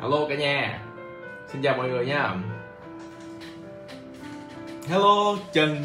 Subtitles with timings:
[0.00, 0.80] Hello cả nhà.
[1.46, 2.34] Xin chào mọi người nha.
[4.88, 5.76] Hello Trần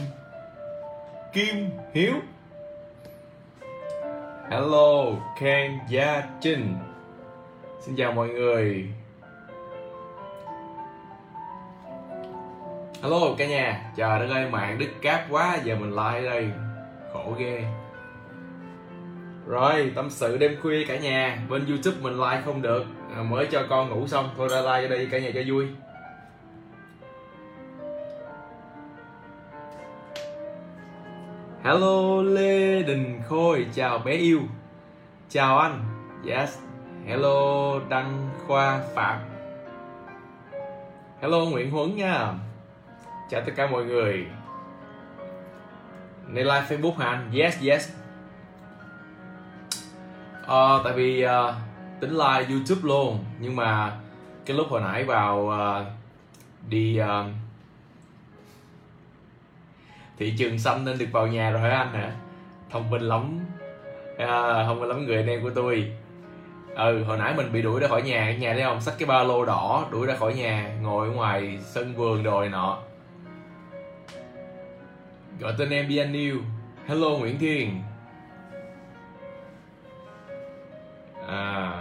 [1.33, 2.13] Kim Hiếu.
[4.49, 5.05] Hello
[5.39, 6.75] Ken Gia Trinh.
[7.81, 8.87] Xin chào mọi người.
[13.01, 13.91] Hello cả nhà.
[13.95, 16.49] Trời đất ơi mạng đứt cáp quá Giờ mình like đây.
[17.13, 17.63] Khổ ghê.
[19.47, 21.37] Rồi tâm sự đêm khuya cả nhà.
[21.49, 24.87] Bên youtube mình like không được À, mới cho con ngủ xong Thôi ra like
[24.87, 25.67] cho đây cả nhà cho vui.
[31.63, 34.41] Hello Lê Đình Khôi Chào bé yêu.
[35.29, 35.81] Chào anh.
[36.27, 36.59] Yes.
[37.05, 39.19] Hello Đăng Khoa Phạm.
[41.21, 42.33] Hello Nguyễn Huấn nha.
[43.29, 44.25] Chào tất cả mọi người.
[46.27, 47.31] Này live Facebook hả anh?
[47.33, 47.91] Yes yes.
[50.45, 51.55] Ờ, tại vì uh,
[52.03, 53.25] tính like YouTube luôn.
[53.39, 53.97] Nhưng mà
[54.45, 55.87] cái lúc hồi nãy vào uh,
[56.69, 57.25] đi uh,
[60.17, 62.11] thị trường xanh nên được vào nhà rồi hả anh hả?
[62.71, 63.39] Thông minh lắm.
[64.17, 65.91] À, Thông minh lắm người anh em của tôi.
[66.75, 68.37] Ừ hồi nãy mình bị đuổi ra khỏi nhà.
[68.37, 71.59] Nhà thấy không xách cái ba lô đỏ đuổi ra khỏi nhà ngồi ở ngoài
[71.61, 72.77] sân vườn rồi nọ.
[75.39, 76.39] Gọi tên em Bian New.
[76.87, 77.81] Hello Nguyễn Thiên.
[81.27, 81.72] À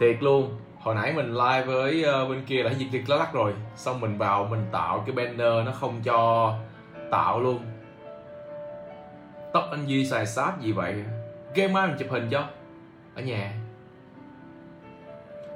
[0.00, 0.58] thiệt luôn.
[0.78, 3.54] Hồi nãy mình live với ờ, bên kia đã diệt việc lá lắc rồi.
[3.76, 6.52] Xong mình vào mình tạo cái banner nó không cho
[7.10, 7.58] tạo luôn.
[9.52, 11.04] Tóc anh Duy xài sáp gì vậy?
[11.54, 12.44] Game mai mình chụp hình cho.
[13.14, 13.52] Ở nhà.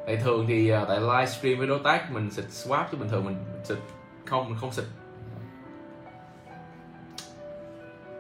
[0.07, 3.25] Tại thường thì ờ, tại livestream với đối tác mình xịt swap chứ bình thường
[3.25, 3.79] mình xịt
[4.27, 4.85] không mình không xịt.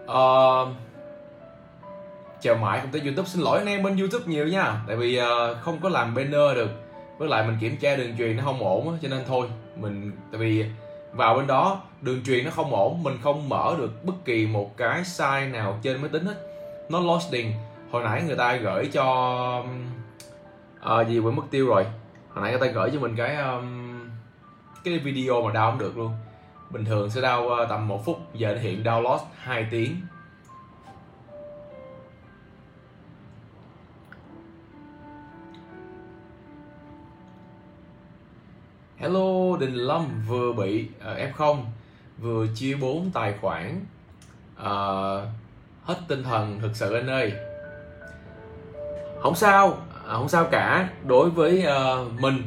[0.04, 0.68] Uh,
[2.40, 3.28] chào mãi không tới youtube.
[3.28, 4.82] Xin lỗi anh em bên youtube nhiều nha.
[4.86, 5.26] Tại vì uh,
[5.60, 6.70] không có làm banner được.
[7.18, 10.40] Với lại mình kiểm tra đường truyền nó không ổn cho nên thôi mình tại
[10.40, 10.64] vì
[11.12, 14.76] vào bên đó đường truyền nó không ổn mình không mở được bất kỳ một
[14.76, 16.34] cái size nào trên máy tính hết.
[16.88, 17.52] Nó loading
[17.90, 19.04] hồi nãy người ta gửi cho
[20.80, 21.84] à, gì quên mất tiêu rồi.
[22.28, 24.00] Hồi nãy người ta gửi cho mình cái um,
[24.84, 26.12] cái video mà đau không được luôn.
[26.70, 28.20] Bình thường sẽ đau uh, ờ, tầm một phút.
[28.34, 29.96] Giờ nó hiện download 2 tiếng.
[39.00, 41.56] Hello Đình Lâm vừa bị à, uh, F0
[42.18, 43.80] vừa chia 4 tài khoản.
[44.60, 45.28] Uh,
[45.84, 47.32] hết tinh thần thực sự anh ơi.
[49.22, 50.88] Không sao à, không sao cả.
[51.04, 52.42] Đối với uh, mình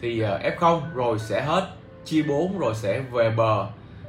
[0.00, 1.68] thì uh, F0 rồi sẽ hết
[2.04, 3.66] chia 4 rồi sẽ về bờ.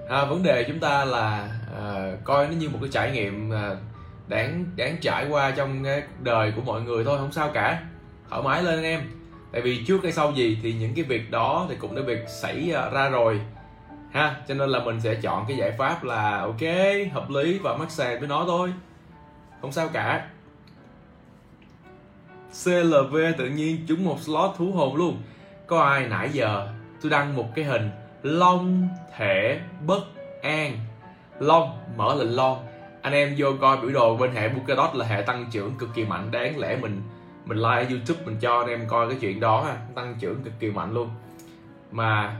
[0.09, 3.77] À, vấn đề chúng ta là uh, coi nó như một cái trải nghiệm uh,
[4.27, 7.83] đáng đáng trải qua trong cái đời của mọi người thôi không sao cả.
[8.29, 9.18] Thoải mái lên anh em
[9.51, 12.25] tại vì trước hay sau gì thì những cái việc đó thì cũng đã việc
[12.41, 13.41] xảy à, ra rồi.
[14.11, 16.61] Ha, cho nên là mình sẽ chọn cái giải pháp là, ok,
[17.13, 18.73] hợp lý và mắc sàn với nó thôi.
[19.61, 20.27] Không sao cả.
[22.63, 25.21] CLV tự nhiên trúng một slot thú hồn luôn.
[25.67, 26.67] Có ai nãy giờ
[27.01, 27.89] tôi đăng một cái hình
[28.23, 30.01] long thể bất
[30.41, 30.77] an.
[31.39, 32.65] Long, mở lệnh long.
[33.01, 36.05] Anh em vô coi biểu đồ bên hệ Polkadot là hệ tăng trưởng cực kỳ
[36.05, 36.31] mạnh.
[36.31, 37.01] Đáng lẽ mình
[37.49, 39.77] mình like ở YouTube mình cho anh em coi cái chuyện đó ha.
[39.95, 41.09] Tăng trưởng cực kỳ mạnh luôn.
[41.91, 42.37] Mà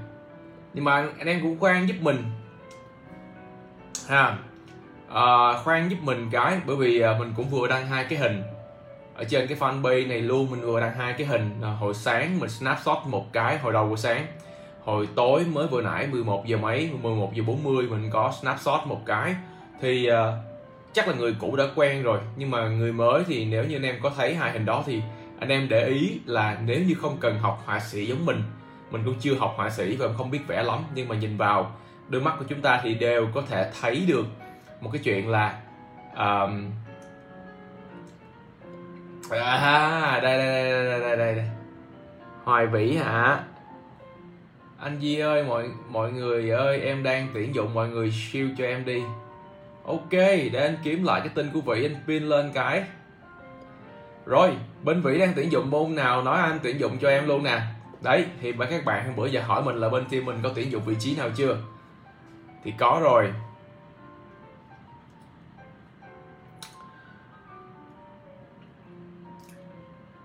[0.74, 2.24] nhưng mà anh em cũng khoan giúp mình.
[4.08, 4.38] Ha.
[5.14, 8.44] À, khoan giúp mình cái bởi vì à, mình cũng vừa đăng hai cái hình.
[9.16, 11.52] Ở trên cái fanpage này luôn mình vừa đăng hai cái hình.
[11.62, 14.26] À, hồi sáng mình snapshot một cái hồi đầu buổi sáng.
[14.84, 19.02] Hồi tối mới vừa nãy 11 giờ mấy 11 giờ 40 mình có snapshot một
[19.06, 19.36] cái.
[19.82, 20.49] Thì uh,
[20.94, 23.84] chắc là người cũ đã quen rồi nhưng mà người mới thì nếu như anh
[23.84, 25.02] em có thấy hai hình đó thì
[25.40, 28.44] anh em để ý là nếu như không cần học họa sĩ giống mình
[28.92, 31.76] mình cũng chưa học họa sĩ và không biết vẽ lắm nhưng mà nhìn vào
[32.10, 34.26] đôi mắt của chúng ta thì đều có thể thấy được
[34.82, 35.60] một cái chuyện là
[36.16, 36.72] um,
[39.30, 41.50] à đây đây đây đây đây đây, đây.
[42.44, 43.44] hoài vĩ hả
[44.80, 48.66] anh Di ơi mọi mọi người ơi em đang tuyển dụng mọi người siêu cho
[48.66, 49.04] em đi
[49.90, 50.12] ok
[50.52, 52.84] để anh kiếm lại cái tin của vị anh pin lên cái.
[54.26, 54.52] Rồi
[54.84, 57.62] bên vĩ đang tuyển dụng môn nào nói anh tuyển dụng cho em luôn nè.
[58.02, 60.52] Đấy thì mấy các bạn hôm bữa giờ hỏi mình là bên team mình có
[60.56, 61.58] tuyển dụng vị trí nào chưa?
[62.64, 63.34] Thì có rồi.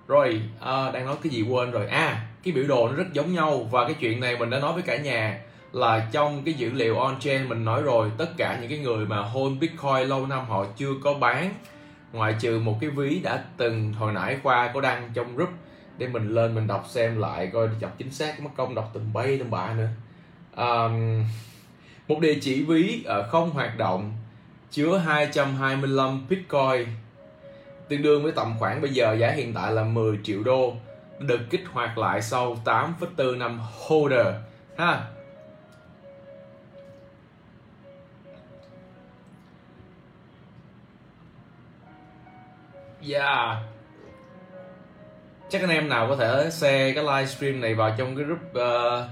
[0.09, 1.87] Rồi à, đang nói cái gì quên rồi.
[1.87, 4.73] À cái biểu đồ nó rất giống nhau và cái chuyện này mình đã nói
[4.73, 5.41] với cả nhà
[5.75, 9.07] là trong cái dữ liệu on chain mình nói rồi tất cả những cái người
[9.07, 11.55] mà hold bitcoin lâu năm họ chưa có bán
[12.13, 15.51] ngoại trừ một cái ví đã từng hồi nãy khoa có đăng trong group
[15.99, 19.13] để mình lên mình đọc xem lại coi đọc chính xác mất công đọc từng
[19.13, 19.89] bay từng bạ nữa.
[20.57, 21.25] Um,
[22.09, 24.13] một địa chỉ ví ở không hoạt động
[24.71, 26.87] chứa 225 Bitcoin
[27.89, 30.75] tương đương với tầm khoảng bây giờ giá hiện tại là 10 triệu đô
[31.19, 34.27] được kích hoạt lại sau 8,4 năm holder
[34.77, 35.14] ha.
[43.09, 43.59] Yeah.
[45.49, 49.09] Chắc anh em nào có thể share cái livestream này vào trong cái group uh,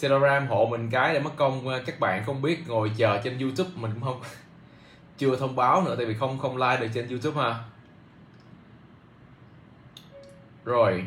[0.00, 3.38] telegram hộ mình cái để mất công ờ, các bạn không biết ngồi chờ trên
[3.38, 4.20] youtube mình cũng không
[5.18, 7.54] chưa thông báo nữa tại vì không không like được trên youtube ha
[10.64, 11.04] rồi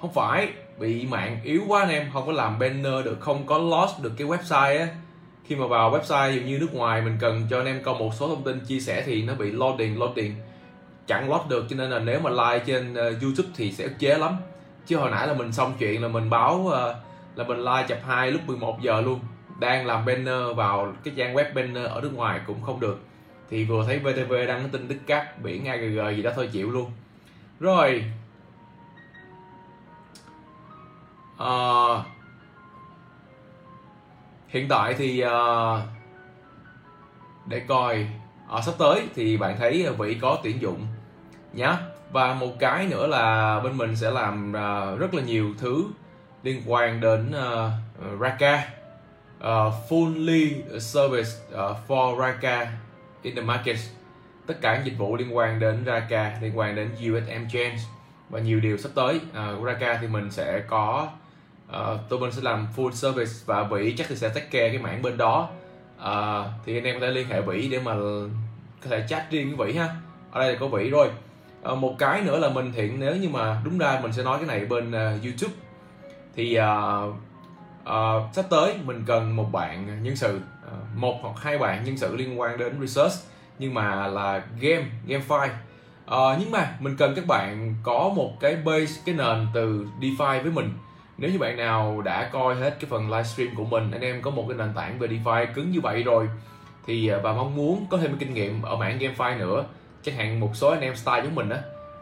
[0.00, 0.48] không phải
[0.78, 4.12] bị mạng yếu quá anh em không có làm banner được không có lost được
[4.16, 4.88] cái website á.
[5.44, 8.14] Khi mà vào website dường như nước ngoài mình cần cho anh em có một
[8.14, 10.34] số thông tin chia sẻ thì nó bị loading loading
[11.06, 13.98] chẳng load được cho nên là nếu mà like trên uh, youtube thì sẽ ức
[13.98, 14.36] chế lắm.
[14.86, 16.72] Chứ hồi nãy là mình xong chuyện là mình báo uh,
[17.36, 19.20] là mình like chập 2 lúc 11 giờ luôn.
[19.60, 23.00] Đang làm banner vào cái trang web banner ở nước ngoài cũng không được.
[23.50, 26.70] Thì vừa thấy VTV đăng cái tin Đức Cát biển AGG gì đó thôi chịu
[26.70, 26.90] luôn.
[27.60, 28.04] Rồi.
[31.42, 32.06] Uh,
[34.48, 35.80] hiện tại thì uh,
[37.46, 38.06] để coi
[38.50, 40.86] à, sắp tới thì bạn thấy vị có tuyển dụng
[41.52, 41.78] nhá.
[42.12, 45.84] Và một cái nữa là bên mình sẽ làm uh, rất là nhiều thứ
[46.42, 48.68] liên quan đến uh, Raka.
[49.38, 52.72] Uh, fully service uh, for Raka
[53.22, 53.76] in the market.
[54.46, 57.78] Tất cả những dịch vụ liên quan đến Raka liên quan đến USM Change
[58.30, 61.08] và nhiều điều sắp tới uh, Raka thì mình sẽ có
[61.68, 64.78] uh, tụi mình sẽ làm full service và vị chắc thì sẽ take care cái
[64.78, 65.48] mảng bên đó
[66.02, 67.94] à, thì anh em có thể liên hệ Vĩ để mà
[68.82, 69.88] có thể chat riêng với Vĩ ha.
[70.30, 71.08] Ở đây là có Vĩ rồi.
[71.62, 74.38] À, một cái nữa là mình thiện nếu như mà đúng ra mình sẽ nói
[74.38, 75.54] cái này bên uh, YouTube.
[76.34, 77.14] Thì uh,
[77.82, 81.96] uh, sắp tới mình cần một bạn nhân sự uh, một hoặc hai bạn nhân
[81.96, 83.14] sự liên quan đến research
[83.58, 85.50] nhưng mà là game game file.
[86.06, 90.42] Uh, nhưng mà mình cần các bạn có một cái base cái nền từ DeFi
[90.42, 90.72] với mình
[91.20, 94.30] nếu như bạn nào đã coi hết cái phần livestream của mình, anh em có
[94.30, 96.28] một cái nền tảng về DeFi cứng như vậy rồi,
[96.86, 99.64] thì và mong muốn có thêm kinh nghiệm ở mảng GameFi nữa.
[100.02, 101.58] Chẳng hạn một số anh em style giống mình á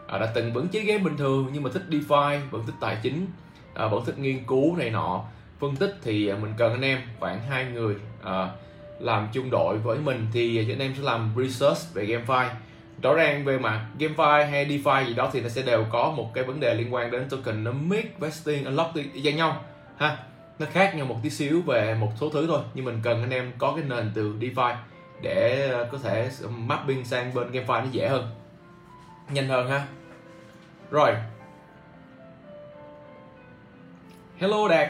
[0.08, 2.96] à, đã từng vẫn chơi game bình thường nhưng mà thích DeFi, vẫn thích tài
[3.02, 3.26] chính
[3.74, 5.24] à, vẫn thích nghiên cứu này nọ.
[5.60, 7.94] Phân tích thì à, mình cần anh em, khoảng hai người
[8.98, 12.48] làm chung đội với mình thì anh em sẽ làm research về GameFi
[13.02, 16.30] rõ ràng về mặt GameFi hay DeFi gì đó thì nó sẽ đều có một
[16.34, 19.64] cái vấn đề liên quan đến tokenomics, vesting, unlock với nhau.
[19.96, 20.16] Ha
[20.58, 23.30] nó khác nhau một tí xíu về một số thứ thôi nhưng mình cần anh
[23.30, 24.74] em có cái nền từ DeFi
[25.22, 28.30] để ờ, có thể mapping sang bên GameFi nó dễ hơn.
[29.30, 29.86] Nhanh hơn ha.
[30.90, 31.10] Rồi.
[34.38, 34.88] Hello đạt.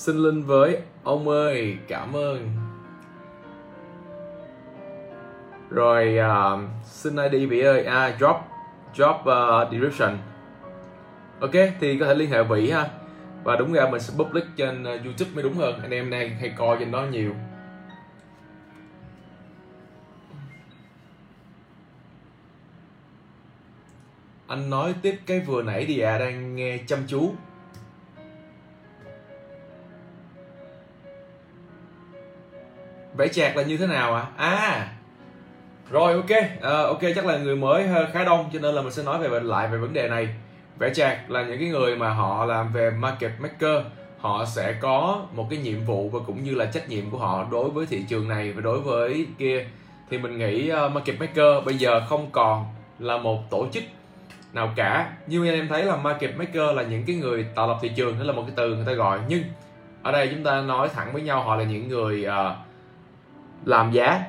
[0.00, 2.50] Xin linh với ông ơi cảm ơn.
[5.70, 7.84] Rồi uh, xin id vị ơi.
[7.84, 8.36] À drop
[8.94, 10.18] drop uh, description.
[11.40, 12.88] Ok thì có thể liên hệ vị ha.
[13.44, 15.82] Và đúng ra mình sẽ public trên uh, youtube mới đúng hơn.
[15.82, 17.34] Anh em đang hay coi trên đó nhiều.
[24.46, 27.34] Anh nói tiếp cái vừa nãy thì à đang nghe chăm chú.
[33.20, 34.26] Vẽ chạc là như thế nào ạ?
[34.36, 34.48] À?
[34.48, 34.88] à
[35.90, 36.30] rồi ok.
[36.56, 39.18] Uh, ok chắc là người mới ờ, khá đông cho nên là mình sẽ nói
[39.18, 40.28] về lại về vấn đề này.
[40.78, 43.82] Vẽ chạc là những cái người mà họ làm về market maker.
[44.18, 47.46] Họ sẽ có một cái nhiệm vụ và cũng như là trách nhiệm của họ
[47.50, 49.66] đối với thị trường này và đối với kia.
[50.10, 52.64] Thì mình nghĩ uh, market maker bây giờ không còn
[52.98, 53.82] là một tổ chức
[54.52, 55.12] nào cả.
[55.26, 58.24] Như em thấy là market maker là những cái người tạo lập thị trường đó
[58.24, 59.18] là một cái từ người ta gọi.
[59.28, 59.42] Nhưng
[60.02, 62.69] ở đây chúng ta nói thẳng với nhau họ là những người uh,
[63.64, 64.22] làm giá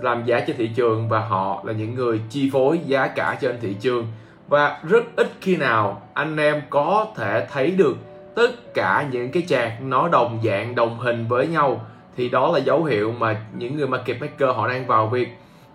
[0.00, 3.58] làm giá trên thị trường và họ là những người chi phối giá cả trên
[3.60, 4.06] thị trường.
[4.48, 7.96] Và rất ít khi nào anh em có thể thấy được
[8.34, 11.86] tất cả những cái chạc nó đồng dạng, đồng hình với nhau.
[12.16, 15.28] Thì đó là dấu hiệu mà những người market maker họ đang vào việc.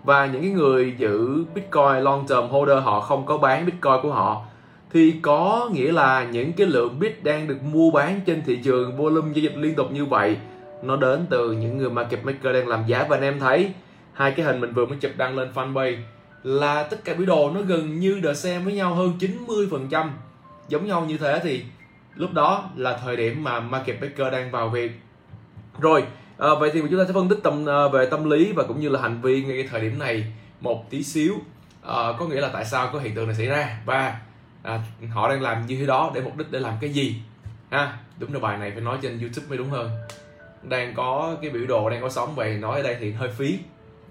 [0.04, 4.12] Và những cái người giữ bitcoin long term holder họ không có bán bitcoin của
[4.12, 4.42] họ.
[4.92, 8.96] Thì có nghĩa là những cái lượng bit đang được mua bán trên thị trường,
[8.96, 10.36] volume giao dịch liên tục như vậy
[10.86, 13.06] nó đến từ những người market maker đang làm giá.
[13.08, 13.72] Và anh em thấy
[14.12, 15.96] hai cái hình mình vừa mới chụp đăng lên fanpage
[16.42, 19.88] là tất cả biểu đồ nó gần như đờ xem với nhau hơn 90 phần
[19.88, 20.10] trăm.
[20.68, 21.64] Giống nhau như thế thì
[22.14, 24.92] lúc đó là thời điểm mà market maker đang vào việc.
[25.78, 26.04] Rồi
[26.38, 28.80] à, vậy thì chúng ta sẽ phân tích tâm à, về tâm lý và cũng
[28.80, 30.24] như là hành vi ngay cái thời điểm này
[30.60, 31.34] một tí xíu.
[31.82, 33.78] À, có nghĩa là tại sao có hiện tượng này xảy ra?
[33.84, 34.20] Và
[34.62, 34.80] à,
[35.12, 37.16] họ đang làm như thế đó để mục đích để làm cái gì?
[37.70, 39.90] Ha đúng là bài này phải nói trên youtube mới đúng hơn
[40.68, 43.58] đang có cái biểu đồ đang có sóng vậy nói ở đây thì hơi phí.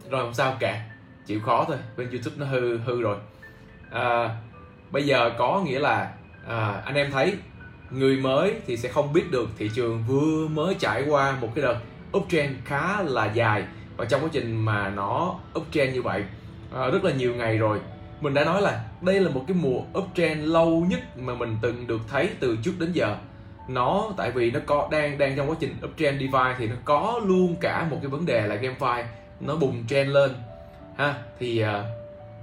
[0.09, 0.85] Rồi không sao cả
[1.25, 3.17] chịu khó thôi bên youtube nó hư hư rồi.
[3.91, 4.35] À,
[4.91, 6.11] bây giờ có nghĩa là
[6.47, 7.35] à, anh em thấy
[7.89, 11.61] người mới thì sẽ không biết được thị trường vừa mới trải qua một cái
[11.61, 11.77] đợt
[12.17, 13.63] uptrend khá là dài.
[13.97, 16.23] Và trong quá trình mà nó uptrend như vậy
[16.75, 17.79] à, rất là nhiều ngày rồi
[18.21, 21.87] mình đã nói là đây là một cái mùa uptrend lâu nhất mà mình từng
[21.87, 23.15] được thấy từ trước đến giờ
[23.67, 27.21] nó tại vì nó có đang đang trong quá trình uptrend DeFi thì nó có
[27.25, 29.03] luôn cả một cái vấn đề là GameFi
[29.39, 30.31] nó bùng trend lên
[30.97, 31.15] ha.
[31.39, 31.67] Thì uh,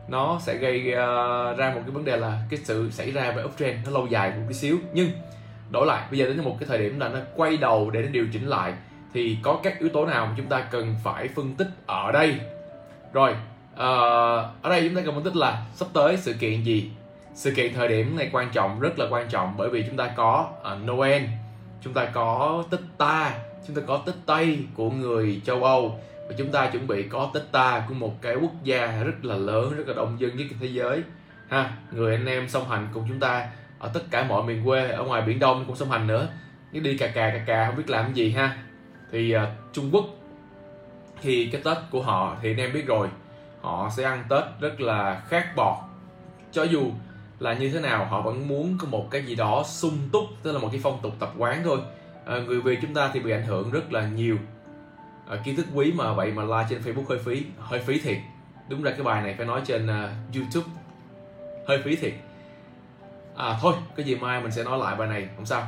[0.08, 3.42] nó sẽ gây uh, ra một cái vấn đề là cái sự xảy ra về
[3.42, 4.78] uptrend nó lâu dài một tí xíu.
[4.92, 5.10] Nhưng
[5.70, 8.08] đổi lại bây giờ đến một cái thời điểm là nó quay đầu để nó
[8.08, 8.72] điều chỉnh lại
[9.14, 12.34] thì có các yếu tố nào mà chúng ta cần phải phân tích ở đây?
[13.12, 13.30] Rồi
[13.74, 13.78] uh,
[14.62, 16.90] ở đây chúng ta cần phân tích là sắp tới sự kiện gì?
[17.34, 20.10] Sự kiện thời điểm này quan trọng rất là quan trọng bởi vì chúng ta
[20.16, 21.22] có uh, Noel
[21.82, 23.34] chúng ta có Tết Ta
[23.66, 27.30] chúng ta có Tết Tây của người châu Âu và chúng ta chuẩn bị có
[27.34, 30.46] Tết Ta của một cái quốc gia rất là lớn rất là đông dân nhất
[30.60, 31.02] thế giới.
[31.48, 34.90] Ha người anh em song hành cùng chúng ta ở tất cả mọi miền quê
[34.90, 36.28] ở ngoài biển Đông cũng song hành nữa.
[36.72, 38.56] Nếu đi cà cà cà cà không biết làm gì ha.
[39.12, 40.04] Thì uh, Trung Quốc
[41.22, 43.08] thì cái Tết của họ thì anh em biết rồi.
[43.60, 45.76] Họ sẽ ăn Tết rất là khác bọt.
[46.52, 46.90] Cho dù
[47.40, 50.52] là như thế nào họ vẫn muốn có một cái gì đó sung túc tức
[50.52, 51.78] là một cái phong tục tập quán thôi.
[52.26, 54.36] À, người việt chúng ta thì bị ảnh hưởng rất là nhiều.
[55.28, 58.18] À, kiến thức quý mà vậy mà like trên facebook hơi phí hơi phí thiệt.
[58.68, 60.66] Đúng ra cái bài này phải nói trên uh, youtube.
[61.68, 62.12] Hơi phí thiệt.
[63.36, 65.66] À thôi cái gì mai mình sẽ nói lại bài này không sao.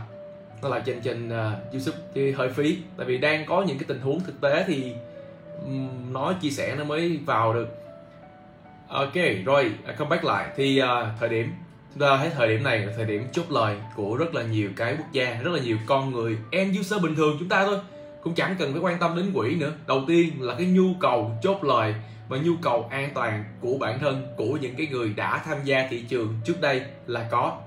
[0.62, 2.78] Nó là trên trên uh, youtube thì hơi phí.
[2.96, 4.92] Tại vì đang có những cái tình huống thực tế thì
[5.64, 7.68] um, nói chia sẻ nó mới vào được.
[8.88, 9.14] Ok
[9.44, 10.52] rồi à, come back lại.
[10.56, 11.52] Thì uh, thời điểm.
[11.94, 14.96] Và thấy thời điểm này là thời điểm chốt lời của rất là nhiều cái
[14.98, 17.78] quốc gia, rất là nhiều con người end user bình thường chúng ta thôi.
[18.22, 19.72] Cũng chẳng cần phải quan tâm đến quỹ nữa.
[19.86, 21.94] Đầu tiên là cái nhu cầu chốt lời
[22.28, 25.86] và nhu cầu an toàn của bản thân, của những cái người đã tham gia
[25.90, 27.58] thị trường trước đây là có.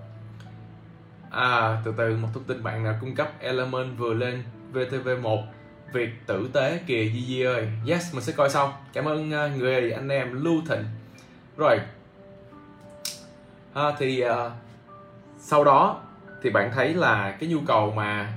[1.32, 3.32] À từ từ, một thông tin bạn nào cung cấp.
[3.40, 5.44] Element vừa lên VTV1
[5.94, 7.68] việc tử tế kìa, Di Di ơi.
[7.88, 8.72] Yes, mình sẽ coi xong.
[8.94, 10.84] Cảm ơn à, người anh em Lưu Thịnh.
[11.58, 11.80] Rồi
[13.76, 14.52] à, thì uh,
[15.38, 16.02] sau đó
[16.44, 18.34] thì bạn thấy là cái nhu cầu mà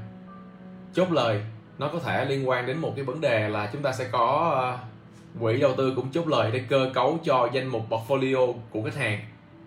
[0.95, 1.42] chốt lời
[1.78, 4.59] nó có thể liên quan đến một cái vấn đề là chúng ta sẽ có
[4.75, 8.83] uh, quỹ đầu tư cũng chốt lời để cơ cấu cho danh mục portfolio của
[8.83, 9.21] khách hàng.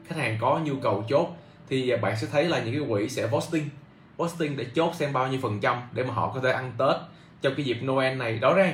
[0.08, 1.28] Khách hàng có nhu cầu chốt
[1.70, 3.70] thì bạn sẽ thấy là những cái quỹ sẽ posting
[4.18, 6.96] posting để chốt xem bao nhiêu phần trăm để mà họ có thể ăn tết
[7.42, 8.40] trong cái dịp noel này.
[8.40, 8.74] Đó ra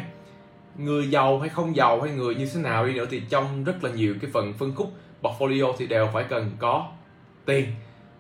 [0.77, 3.83] người giàu hay không giàu hay người như thế nào đi nữa thì trong rất
[3.83, 6.87] là nhiều cái phần phân khúc portfolio thì đều phải cần có
[7.45, 7.65] tiền.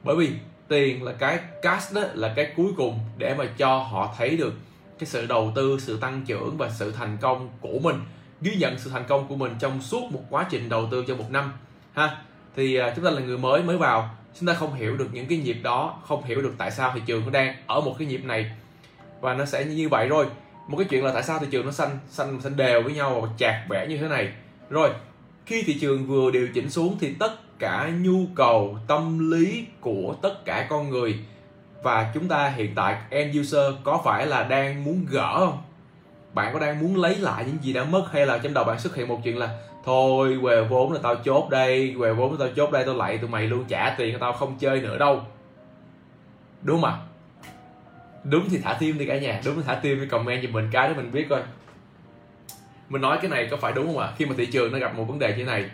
[0.03, 0.31] Bởi vì
[0.67, 4.53] tiền là cái cash đó, là cái cuối cùng để mà cho họ thấy được
[4.99, 8.01] cái sự đầu tư, sự tăng trưởng và sự thành công của mình,
[8.41, 11.17] ghi nhận sự thành công của mình trong suốt một quá trình đầu tư trong
[11.17, 11.53] một năm,
[11.93, 12.17] ha.
[12.55, 15.27] Thì à, chúng ta là người mới mới vào, chúng ta không hiểu được những
[15.27, 18.07] cái nhịp đó, không hiểu được tại sao thị trường nó đang ở một cái
[18.07, 18.51] nhịp này.
[19.21, 20.25] Và nó sẽ như vậy rồi.
[20.67, 23.21] Một cái chuyện là tại sao thị trường nó xanh xanh xanh đều với nhau
[23.21, 24.31] và chạc vẽ như thế này.
[24.69, 24.89] Rồi
[25.47, 30.15] khi thị trường vừa điều chỉnh xuống thì tất cả nhu cầu, tâm lý của
[30.21, 31.19] tất cả con người,
[31.83, 35.57] và chúng ta hiện tại, end user có phải là đang muốn gỡ không?
[36.33, 38.79] Bạn có đang muốn lấy lại những gì đã mất hay là trong đầu bạn
[38.79, 39.49] xuất hiện một chuyện là,
[39.85, 43.17] thôi về vốn là tao chốt đây về vốn là tao chốt đây, tao lại
[43.17, 45.21] tụi mày luôn trả tiền tao, không chơi nữa đâu.
[46.61, 46.97] Đúng không ạ?
[48.23, 50.69] Đúng thì thả tim đi cả nhà, đúng thì thả tim đi comment cho mình
[50.71, 51.41] cái để mình biết coi
[52.89, 54.13] mình nói cái này có phải đúng không ạ?
[54.17, 55.69] Khi mà thị trường nó gặp một vấn đề như thế này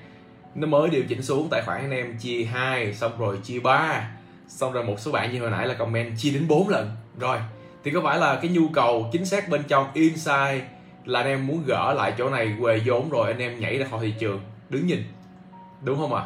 [0.56, 4.10] nó mới điều chỉnh xuống tài khoản anh em chia hai xong rồi chia ba.
[4.48, 6.92] Xong rồi một số bạn như hồi nãy là comment chia đến 4 lần.
[7.20, 7.38] Rồi
[7.84, 10.62] thì có phải là cái nhu cầu chính xác bên trong inside
[11.06, 13.88] là anh em muốn gỡ lại chỗ này về vốn rồi anh em nhảy ra
[13.92, 14.42] khỏi thị trường?
[14.70, 15.04] Đứng nhìn.
[15.82, 16.24] Đúng không ạ?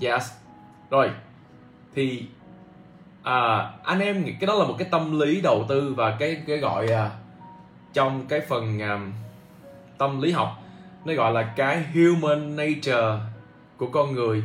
[0.00, 0.30] Yes.
[0.90, 1.10] Rồi
[1.94, 2.24] thì
[3.22, 6.42] à, anh em nghĩ cái đó là một cái tâm lý đầu tư và cái
[6.46, 7.10] cái gọi à,
[7.92, 9.12] trong cái phần um,
[9.98, 10.62] tâm lý học
[11.04, 13.18] nó gọi là cái human nature
[13.76, 14.42] của con người.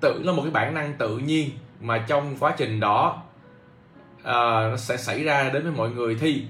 [0.00, 1.50] Tự là một cái bản năng tự nhiên
[1.80, 3.22] mà trong quá trình đó
[4.20, 6.16] uh, nó sẽ xảy ra đến với mọi người.
[6.20, 6.44] Thì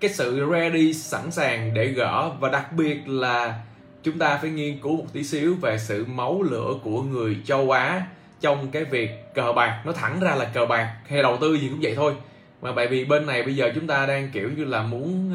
[0.00, 3.60] cái sự ready sẵn sàng để gỡ và đặc biệt là
[4.02, 7.70] chúng ta phải nghiên cứu một tí xíu về sự máu lửa của người châu
[7.70, 8.06] Á
[8.40, 9.82] trong cái việc cờ bạc.
[9.86, 12.14] Nó thẳng ra là cờ bạc hay đầu tư gì cũng vậy thôi.
[12.62, 15.34] Mà bởi vì bên này bây giờ chúng ta đang kiểu như là muốn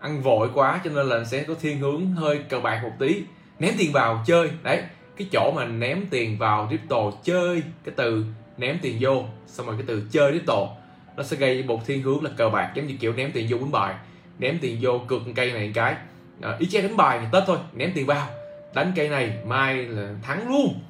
[0.00, 3.22] ăn vội quá cho nên là sẽ có thiên hướng hơi cờ bạc một tí.
[3.58, 4.82] Ném tiền vào chơi đấy
[5.16, 8.24] cái chỗ mà ném tiền vào crypto chơi cái từ
[8.58, 10.68] ném tiền vô xong rồi cái từ chơi crypto
[11.16, 13.58] nó sẽ gây một thiên hướng là cờ bạc giống như kiểu ném tiền vô
[13.58, 13.94] bún bài.
[14.38, 15.96] Ném tiền vô cược cây này một cái.
[16.42, 18.28] À, ý chơi đánh bài thì tết thôi ném tiền vào
[18.74, 20.80] đánh cây này mai là thắng luôn.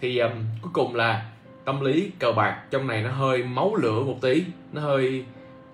[0.00, 0.30] Thì um,
[0.62, 1.30] cuối cùng là
[1.64, 5.24] tâm lý cờ bạc trong này nó hơi máu lửa một tí nó hơi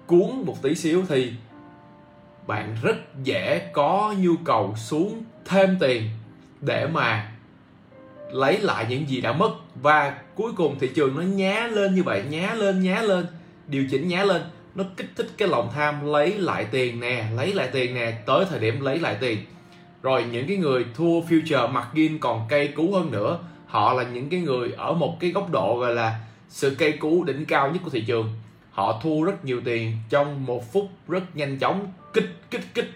[0.06, 1.04] cuốn một tí xíu.
[1.08, 1.32] Thì
[2.46, 6.02] bạn rất dễ có nhu cầu xuống thêm tiền
[6.60, 7.32] để mà
[8.32, 9.50] lấy lại những gì đã mất.
[9.74, 13.26] Và cuối cùng thị trường nó nhá lên như vậy, nhá lên nhá lên,
[13.66, 14.42] điều chỉnh nhá lên,
[14.74, 18.44] nó kích thích cái lòng tham lấy lại tiền nè, lấy lại tiền nè, tới
[18.50, 19.38] thời điểm lấy lại tiền.
[20.02, 24.02] Rồi những cái người thua future mặt margin còn cây cú hơn nữa, họ là
[24.02, 27.70] những cái người ở một cái góc độ gọi là sự cây cú đỉnh cao
[27.70, 28.32] nhất của thị trường.
[28.70, 32.90] Họ thu rất nhiều tiền, trong một phút rất nhanh chóng kích kích kích.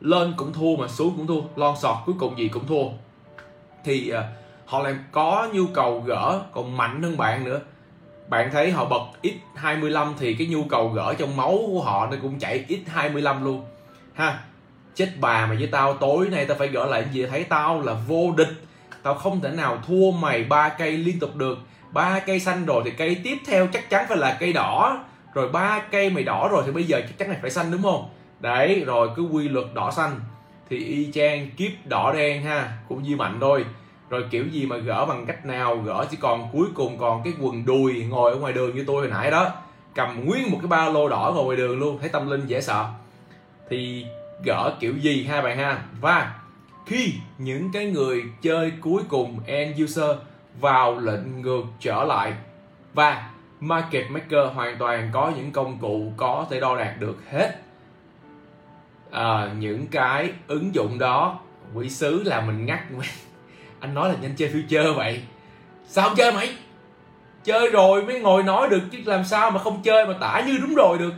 [0.00, 1.40] Lên cũng thua mà xuống cũng thua.
[1.56, 2.84] Lon sọt cuối cùng gì cũng thua.
[3.84, 4.24] Thì uh,
[4.66, 7.60] họ lại có nhu cầu gỡ còn mạnh hơn bạn nữa.
[8.28, 12.16] Bạn thấy họ bật x25 thì cái nhu cầu gỡ trong máu của họ nó
[12.22, 13.64] cũng chạy x25 luôn.
[14.14, 14.38] Ha
[14.94, 17.26] chết bà mà với tao tối nay tao phải gỡ lại gì?
[17.26, 18.52] Thấy tao là vô địch.
[19.02, 21.58] Tao không thể nào thua mày ba cây liên tục được.
[21.92, 25.04] Ba cây xanh rồi thì cây tiếp theo chắc chắn phải là cây đỏ.
[25.34, 27.82] Rồi ba cây mày đỏ rồi thì bây giờ chắc chắn này phải xanh đúng
[27.82, 28.08] không?
[28.40, 30.20] Đấy, rồi cứ quy luật đỏ xanh.
[30.70, 33.64] Thì y chang kiếp đỏ đen ha, cũng di mạnh thôi.
[34.10, 37.32] Rồi kiểu gì mà gỡ bằng cách nào, gỡ chỉ còn cuối cùng còn cái
[37.40, 39.52] quần đùi ngồi ở ngoài đường như tôi hồi nãy đó.
[39.94, 42.60] Cầm nguyên một cái ba lô đỏ ngồi ngoài đường luôn, thấy tâm linh dễ
[42.60, 42.86] sợ.
[43.70, 44.06] Thì
[44.44, 45.82] gỡ kiểu gì ha bạn ha?
[46.00, 46.34] Và
[46.86, 50.10] khi những cái người chơi cuối cùng end user
[50.60, 52.32] vào lệnh ngược trở lại.
[52.94, 57.60] Và market maker hoàn toàn có những công cụ có thể đo đạc được hết
[59.14, 61.40] à, những cái ứng dụng đó
[61.74, 62.80] quỷ sứ là mình ngắt
[63.80, 65.22] anh nói là nhanh chơi future vậy.
[65.86, 66.56] Sao không chơi mày?
[67.44, 70.58] Chơi rồi mới ngồi nói được chứ làm sao mà không chơi mà tả như
[70.60, 71.12] đúng rồi được.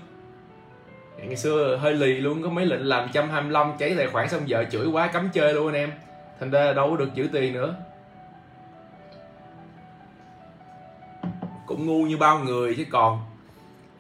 [1.19, 4.43] Dạ, ngày xưa hơi lì luôn có mấy lệnh làm 125 cháy tài khoản xong
[4.49, 5.93] vợ chửi quá cấm chơi luôn anh em.
[6.41, 7.75] Thành ra đâu có được giữ tiền nữa.
[11.67, 13.36] Cũng ngu như bao người chứ còn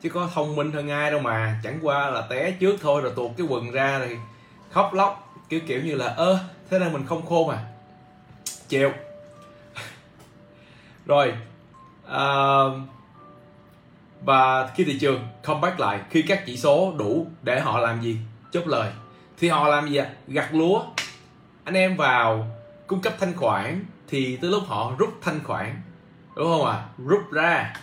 [0.02, 1.60] chứ có thông minh hơn ai đâu mà.
[1.62, 4.18] Chẳng qua là té trước thôi rồi tuột cái quần ra rồi
[4.70, 6.38] khóc lóc kiểu kiểu như là ơ
[6.70, 7.58] thế nên mình không khôn à?
[8.68, 8.92] Chịu.
[11.06, 11.32] Rồi
[12.06, 12.72] uh,
[14.20, 18.18] và khi thị trường comeback lại khi các chỉ số đủ để họ làm gì?
[18.52, 18.90] Chốt lời.
[19.38, 20.10] Thì họ làm gì ạ?
[20.28, 20.82] Gặt lúa.
[21.64, 22.46] Anh em vào
[22.86, 25.82] cung cấp thanh khoản thì tới lúc họ rút thanh khoản
[26.36, 26.72] đúng không ạ?
[26.72, 26.88] À?
[26.98, 27.74] rút ra.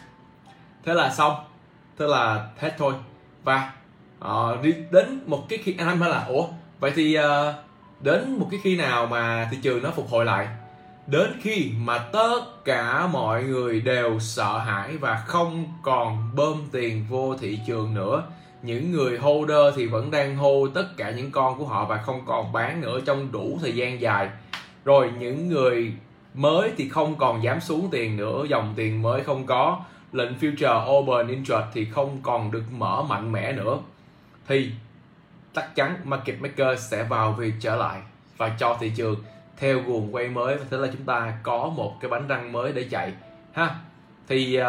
[0.86, 1.36] Thế là xong
[2.00, 2.94] thế là thế thôi.
[3.44, 3.72] Và
[4.26, 6.48] uh, đi đến một cái khi anh em là ủa
[6.80, 7.24] vậy thì uh,
[8.00, 10.48] đến một cái khi nào mà thị trường nó phục hồi lại?
[11.08, 17.06] Đến khi mà tất cả mọi người đều sợ hãi và không còn bơm tiền
[17.10, 18.24] vô thị trường nữa
[18.64, 22.22] những người holder thì vẫn đang hô tất cả những con của họ và không
[22.26, 24.30] còn bán nữa trong đủ thời gian dài.
[24.86, 25.94] Rồi những người
[26.34, 29.82] mới thì không còn dám xuống tiền nữa dòng tiền mới không có
[30.14, 33.78] lệnh future open interest thì không còn được mở mạnh mẽ nữa.
[34.48, 34.72] Thì
[35.56, 38.02] chắc chắn market maker sẽ vào việc trở lại.
[38.38, 39.16] Và cho thị trường
[39.58, 42.72] theo guồng quay mới và thế là chúng ta có một cái bánh răng mới
[42.72, 43.14] để chạy
[43.54, 43.76] ha.
[44.28, 44.66] Thì uh,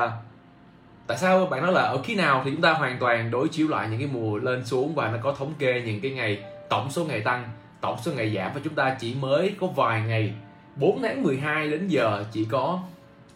[1.07, 3.69] tại sao bạn nói là ở khi nào thì chúng ta hoàn toàn đối chiếu
[3.69, 6.91] lại những cái mùa lên xuống và nó có thống kê những cái ngày tổng
[6.91, 7.49] số ngày tăng
[7.81, 10.35] tổng số ngày giảm và chúng ta chỉ mới có vài ngày.
[10.77, 12.81] 4 tháng 12 đến giờ chỉ có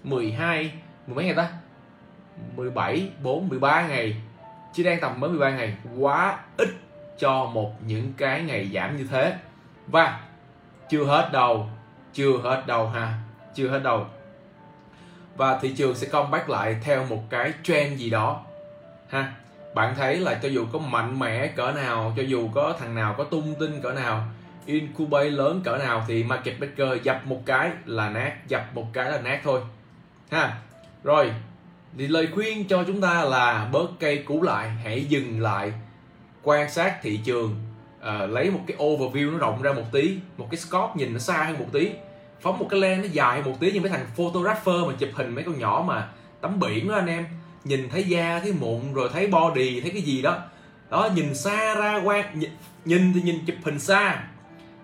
[0.04, 0.72] 12
[1.06, 1.48] mười mấy ngày ta?
[2.57, 4.16] 17 4 13 ngày.
[4.72, 6.68] Chỉ đang tầm mới 13 ngày, quá ít
[7.18, 9.37] cho một những cái ngày giảm như thế.
[9.87, 10.20] Và
[10.88, 11.68] chưa hết đâu
[12.12, 13.14] chưa hết đâu ha,
[13.55, 14.07] chưa hết đâu
[15.38, 18.44] và thị trường sẽ comeback lại theo một cái trend gì đó
[19.09, 19.33] ha.
[19.74, 23.14] Bạn thấy là cho dù có mạnh mẽ cỡ nào, cho dù có thằng nào
[23.18, 24.24] có tung tin cỡ nào
[24.66, 29.11] incubate lớn cỡ nào thì market maker dập một cái là nát, dập một cái
[29.11, 29.61] là nát thôi
[30.31, 30.59] ha.
[31.05, 31.33] Rồi
[31.98, 35.72] thì lời khuyên cho chúng ta là bớt cây cũ lại hãy dừng lại
[36.42, 37.57] quan sát thị trường
[38.01, 41.18] uh, lấy một cái overview nó rộng ra một tí một cái scope nhìn nó
[41.18, 41.90] xa hơn một tí
[42.40, 45.35] phóng một cái lens nó dài một tí như mấy thằng photographer mà chụp hình
[45.35, 46.09] mấy con nhỏ mà
[46.40, 47.27] tắm biển đó anh em.
[47.64, 50.38] Nhìn thấy da thấy mụn rồi thấy body thấy cái gì đó.
[50.90, 52.51] Đó nhìn xa ra quan nhìn,
[52.85, 54.24] nhìn thì nhìn chụp hình xa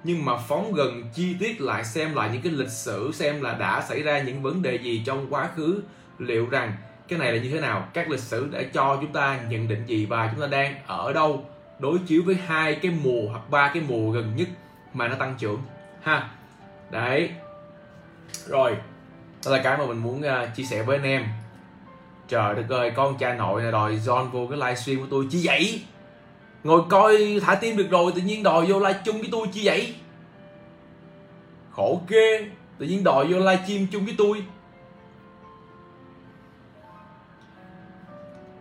[0.05, 3.55] nhưng mà phóng gần chi tiết lại xem lại những cái lịch sử xem là
[3.55, 5.83] đã xảy ra những vấn đề gì trong quá khứ.
[6.19, 6.73] Liệu rằng
[7.19, 7.89] cái này là như thế nào?
[7.95, 11.13] Các lịch sử đã cho chúng ta nhận định gì và chúng ta đang ở
[11.13, 11.45] đâu?
[11.79, 14.49] Đối chiếu với hai cái mùa hoặc ba cái mùa gần nhất
[14.93, 15.63] mà nó tăng trưởng
[16.03, 16.31] ha?
[16.91, 17.31] Đấy.
[18.47, 18.77] Rồi
[19.45, 21.25] đó là cái mà mình muốn uh, chia sẻ với anh em.
[22.29, 25.41] Trời đất ơi con cha nội này đòi John vô cái livestream của tôi chi
[25.45, 25.83] vậy?
[26.65, 29.61] Ngồi coi thả tim được rồi tự nhiên đòi vô live chung với tôi chi
[29.65, 29.95] vậy?
[31.71, 32.47] Khổ ghê
[32.79, 34.45] tự nhiên đòi vô live stream chung với tôi.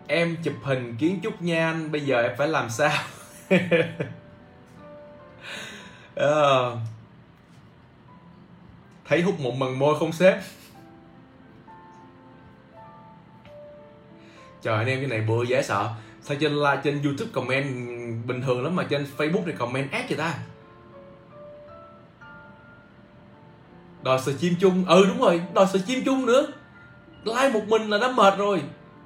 [0.08, 3.04] Em chụp hình kiến trúc nha anh bây giờ em phải làm sao?
[6.14, 6.78] Uh,
[9.06, 10.38] thấy hút một mần môi không sếp
[14.64, 15.90] trời anh em cái này bừa dễ sợ.
[16.22, 17.66] Sao trên like trên youtube comment
[18.26, 20.34] bình thường lắm mà trên facebook thì comment ác vậy ta?
[24.04, 24.86] Đòi sờ chim chung.
[24.88, 26.48] Ừ đúng rồi đòi sờ chim chung nữa.
[27.24, 28.62] Like một mình là đã mệt rồi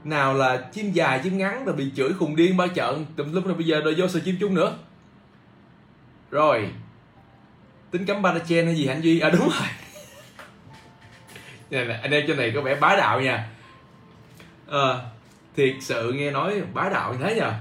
[0.09, 3.05] nào là chim dài chim ngắn rồi bị chửi khùng điên ba trận.
[3.15, 4.77] Tùm lum rồi bây giờ rồi vô sờ chim chung nữa.
[6.31, 6.69] Rồi.
[7.91, 9.19] Tính cấm ba chen hay gì anh duy?
[9.19, 9.67] À đúng rồi.
[12.01, 13.49] Anh em trên này có vẻ bá đạo nha.
[14.67, 14.99] À,
[15.55, 17.53] thiệt sự nghe nói bá đạo như thế nhờ.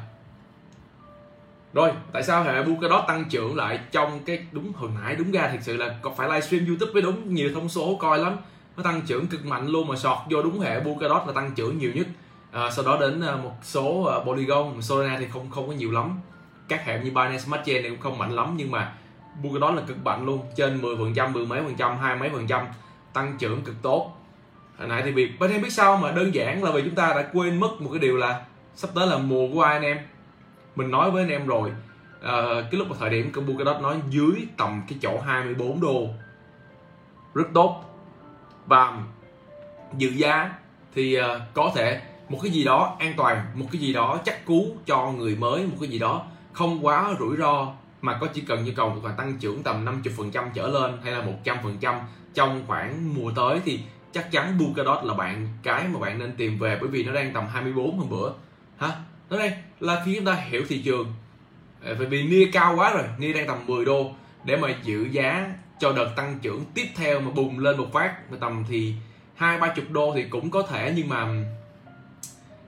[1.72, 5.48] Rồi tại sao hệ Polkadot tăng trưởng lại trong cái đúng hồi nãy đúng ra
[5.52, 8.36] thật sự là có phải livestream youtube với đúng nhiều thông số coi lắm.
[8.76, 11.78] Nó tăng trưởng cực mạnh luôn mà sọt vô đúng hệ Polkadot là tăng trưởng
[11.78, 12.06] nhiều nhất
[12.56, 15.92] à, sau đó đến ờ, một số ờ, Polygon Solana thì không không có nhiều
[15.92, 16.20] lắm.
[16.68, 18.92] Các hệ như Binance Smart Chain này cũng không mạnh lắm nhưng mà
[19.42, 22.30] Polkadot là cực mạnh luôn trên 10 phần trăm mười mấy phần trăm hai mấy
[22.30, 22.66] phần trăm
[23.12, 24.12] tăng trưởng cực tốt.
[24.78, 27.12] Hồi nãy thì việc bên em biết sao mà đơn giản là vì chúng ta
[27.14, 29.98] đã quên mất một cái điều là sắp tới là mùa của ai anh em.
[30.76, 31.72] Mình nói với anh em rồi
[32.22, 32.32] à,
[32.70, 36.08] cái lúc mà thời điểm công Polkadot nói dưới tầm cái chỗ 24 đô.
[37.34, 37.82] Rất tốt.
[38.66, 39.02] Và
[39.96, 40.50] dự giá
[40.94, 44.44] thì uh, có thể một cái gì đó an toàn, một cái gì đó chắc
[44.46, 48.40] cú cho người mới, một cái gì đó không quá rủi ro mà có chỉ
[48.40, 51.98] cần nhu cầu và tăng trưởng tầm 50% trở lên hay là 100%
[52.34, 53.80] trong khoảng mùa tới thì
[54.12, 57.32] chắc chắn Polkadot là bạn cái mà bạn nên tìm về bởi vì nó đang
[57.32, 58.32] tầm 24 hôm bữa.
[58.76, 58.90] Hả?
[59.30, 61.12] Nó đây, là khi chúng ta hiểu thị trường
[61.84, 64.10] à, bởi vì nia cao quá rồi, nia đang tầm 10 đô
[64.44, 68.30] để mà giữ giá cho đợt tăng trưởng tiếp theo mà bùng lên một phát
[68.30, 68.94] mà tầm thì
[69.34, 71.28] hai ba chục đô thì cũng có thể nhưng mà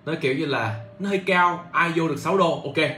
[0.08, 2.90] nó kiểu như là nó hơi cao ai vô được 6 đô ok.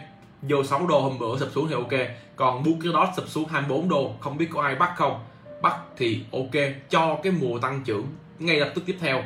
[0.42, 2.00] Vô 6 đô hôm bữa sập xuống thì ok.
[2.36, 5.24] Còn Polkadot sập xuống 24 đô không biết có ai bắt không.
[5.62, 8.06] Bắt thì ok cho cái mùa tăng trưởng
[8.38, 9.22] ngay lập tức tiếp theo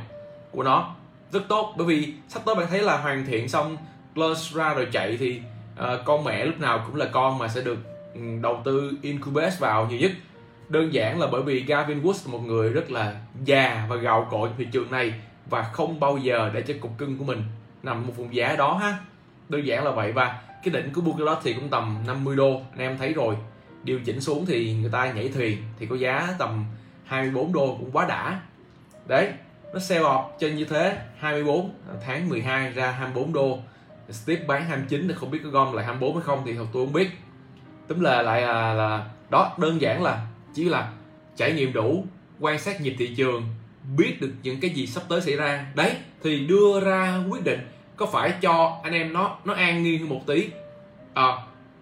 [0.52, 0.94] của nó.
[1.32, 3.76] Rất tốt bởi vì sắp tới bạn thấy là hoàn thiện xong
[4.14, 5.40] plus ra rồi chạy thì
[5.80, 7.78] uh, con mẹ lúc nào cũng là con mà sẽ được
[8.14, 10.12] um, đầu tư incubate vào nhiều nhất.
[10.68, 14.28] Đơn giản là bởi vì Gavin Woods là một người rất là già và gạo
[14.30, 15.14] cội thị trường này
[15.50, 17.42] và không bao giờ để cho cục cưng của mình
[17.84, 18.98] nằm một vùng giá đó ha.
[19.48, 22.62] Đơn giản là vậy và cái đỉnh của Polkadot thì cũng tầm 50 đô.
[22.70, 23.36] Anh em thấy rồi.
[23.82, 26.64] Điều chỉnh xuống thì người ta nhảy thuyền thì có giá tầm
[27.04, 28.40] 24 đô cũng quá đã.
[29.06, 29.32] Đấy
[29.72, 31.70] nó sell off trên như thế 24
[32.06, 33.58] tháng 12 ra 24 đô.
[34.10, 36.92] Steve bán 29 thì không biết có gom lại 24 hay không thì tôi không
[36.92, 37.10] biết.
[37.88, 40.92] Tính là lại là, là đó đơn giản là chỉ là
[41.36, 42.04] trải nghiệm đủ
[42.40, 43.42] quan sát nhịp thị trường
[43.96, 45.66] biết được những cái gì sắp tới xảy ra.
[45.74, 47.60] Đấy thì đưa ra quyết định
[47.96, 50.50] có phải cho anh em nó nó an nghiêng hơn một tí?
[51.14, 51.32] À,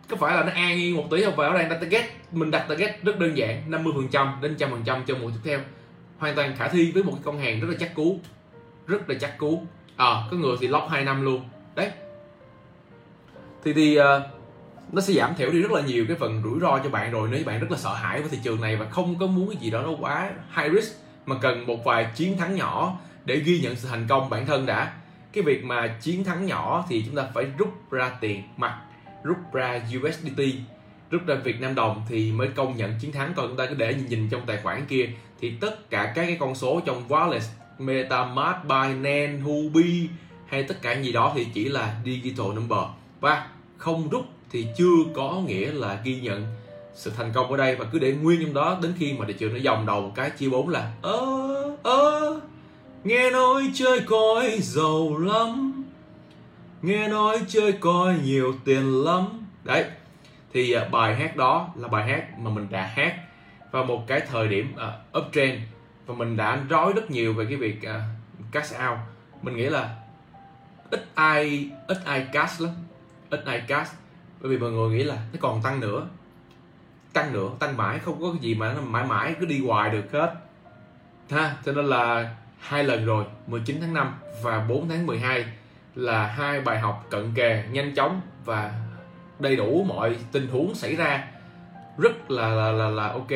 [0.09, 1.37] có phải là nó an nghiêng một tí không?
[1.37, 4.70] Phải ở đây target mình đặt target rất đơn giản 50 phần trăm đến trăm
[4.70, 5.59] phần trăm cho mùa tiếp theo.
[6.18, 8.20] Hoàn toàn khả thi với một cái con hàng rất là chắc cú.
[8.87, 9.62] Rất là chắc cú.
[9.96, 11.44] À, có người thì lock 2 năm luôn.
[11.75, 11.90] Đấy.
[13.64, 14.05] Thì thì uh,
[14.92, 17.29] nó sẽ giảm thiểu đi rất là nhiều cái phần rủi ro cho bạn rồi
[17.33, 19.57] nếu bạn rất là sợ hãi với thị trường này và không có muốn cái
[19.57, 20.92] gì đó nó quá high risk
[21.27, 24.66] mà cần một vài chiến thắng nhỏ để ghi nhận sự thành công bản thân
[24.66, 24.92] đã
[25.33, 28.81] cái việc mà chiến thắng nhỏ thì chúng ta phải rút ra tiền mặt
[29.23, 30.40] rút ra USDT
[31.12, 33.33] rút ra Việt Nam đồng thì mới công nhận chiến thắng.
[33.37, 35.09] Còn chúng ta cứ để nhìn, trong tài khoản kia
[35.40, 37.40] thì tất cả các cái con số trong wallet
[37.79, 40.09] MetaMask, Binance, Huobi
[40.47, 42.85] hay tất cả gì đó thì chỉ là digital number.
[43.21, 46.47] Và không rút thì chưa có nghĩa là ghi nhận
[46.95, 47.77] sự thành công ở đây.
[47.77, 50.31] Và cứ để nguyên trong đó đến khi mà thị trường nó dòng đầu cái
[50.31, 51.18] chia bốn là ơ
[51.83, 52.40] ơ
[53.05, 55.85] nghe nói chơi coi giàu lắm.
[56.83, 59.27] Nghe nói chơi coi nhiều tiền lắm.
[59.65, 59.85] Đấy
[60.53, 63.15] thì uh, bài hát đó là bài hát mà mình đã hát
[63.71, 64.87] vào một cái thời điểm à,
[65.19, 65.61] uh, uptrend
[66.07, 68.09] và mình đã nói rất nhiều về cái việc à,
[68.41, 68.99] uh, cash out.
[69.43, 69.97] Mình nghĩ là
[70.91, 72.71] ít ai ít ai cash lắm
[73.31, 73.95] ít ai cash
[74.41, 76.07] bởi vì mọi người nghĩ là nó còn tăng nữa
[77.12, 79.91] tăng nữa tăng mãi không có cái gì mà nó mãi mãi cứ đi hoài
[79.91, 80.35] được hết.
[81.31, 85.44] Ha cho nên là hai lần rồi 19 tháng 5 và 4 tháng 12
[85.94, 88.72] là hai bài học cận kề nhanh chóng và
[89.38, 91.25] đầy đủ mọi tình huống xảy ra.
[91.98, 93.31] Rất là là là, là ok.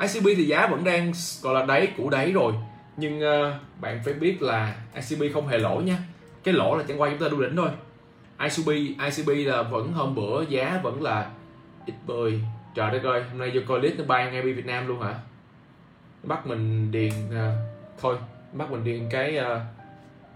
[0.00, 2.52] ICB thì giá vẫn đang gọi là đáy cũ đáy rồi
[2.96, 5.98] nhưng uh, bạn phải biết là ICB không hề lỗ nha.
[6.44, 7.70] Cái lỗ là chẳng qua chúng ta đu đỉnh thôi.
[8.38, 8.68] ICB
[9.04, 11.30] ICB là vẫn hôm bữa giá vẫn là
[11.86, 12.40] ít bơi
[12.74, 15.14] trời đất ơi hôm nay vô coi list nó bay ngay Việt Nam luôn hả?
[16.22, 17.69] Bắt mình điền uh,
[18.00, 18.16] thôi
[18.52, 19.62] bắt mình điền cái uh,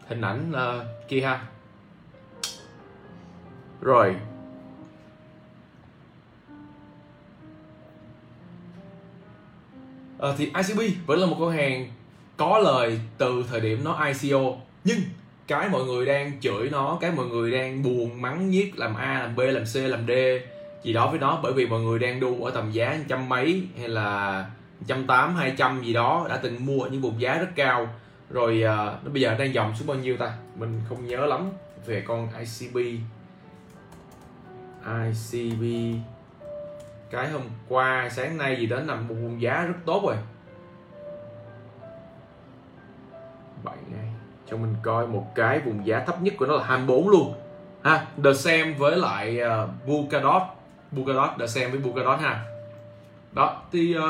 [0.09, 1.47] hình ảnh uh, kia ha.
[3.81, 4.17] Rồi.
[10.17, 11.89] Uh, thì ICB vẫn là một con hàng
[12.37, 14.41] có lời từ thời điểm nó ICO
[14.85, 14.99] nhưng
[15.47, 19.23] cái mọi người đang chửi nó cái mọi người đang buồn mắng nhiếc làm A
[19.23, 20.11] làm B làm C làm D
[20.83, 23.63] gì đó với nó bởi vì mọi người đang đu ở tầm giá trăm mấy
[23.79, 24.47] hay là
[24.87, 27.89] trăm tám hai trăm gì đó đã từng mua ở những vùng giá rất cao.
[28.31, 30.37] Rồi uh, nó bây giờ đang dòng xuống bao nhiêu ta?
[30.57, 31.51] Mình không nhớ lắm.
[31.87, 32.77] Về con ICB
[34.87, 35.63] ICB
[37.11, 40.17] cái hôm qua sáng nay gì đó nằm một vùng giá rất tốt rồi.
[43.63, 44.09] Bảy ngày
[44.51, 47.35] cho mình coi một cái vùng giá thấp nhất của nó là 24 luôn.
[47.83, 50.43] Ha The Same với lại à, uh, Bukadot
[50.91, 52.45] Bukadot The Same với Bukadot ha.
[53.33, 54.03] Đó thì uh,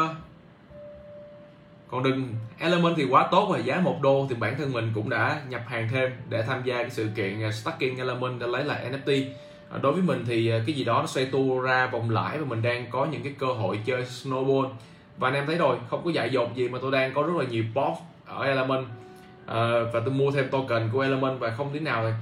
[1.90, 5.10] còn đừng Element thì quá tốt rồi giá một đô thì bản thân mình cũng
[5.10, 8.64] đã nhập hàng thêm để tham gia cái sự kiện à, stacking Element để lấy
[8.64, 9.24] lại NFT
[9.70, 12.38] à, đối với mình thì à, cái gì đó nó xoay tua ra vòng lãi
[12.38, 14.68] và mình đang có những cái cơ hội chơi snowball.
[15.18, 17.32] Và anh em thấy rồi không có dại dột gì mà tôi đang có rất
[17.38, 18.86] là nhiều box ở Element.
[19.46, 19.56] À,
[19.92, 22.14] và tôi mua thêm token của Element và không tí nào rồi.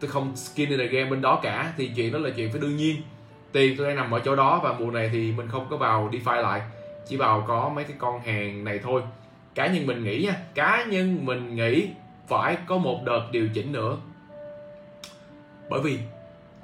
[0.00, 2.60] Tôi không skin in the game bên đó cả thì chuyện đó là chuyện phải
[2.60, 2.96] đương nhiên.
[3.52, 6.10] Tiền tôi đang nằm ở chỗ đó và mùa này thì mình không có vào
[6.12, 6.60] DeFi lại
[7.08, 9.02] chỉ vào có mấy cái con hàng này thôi.
[9.54, 11.88] Cá nhân mình nghĩ nha, cá nhân mình nghĩ
[12.28, 13.96] phải có một đợt điều chỉnh nữa.
[15.70, 15.98] Bởi vì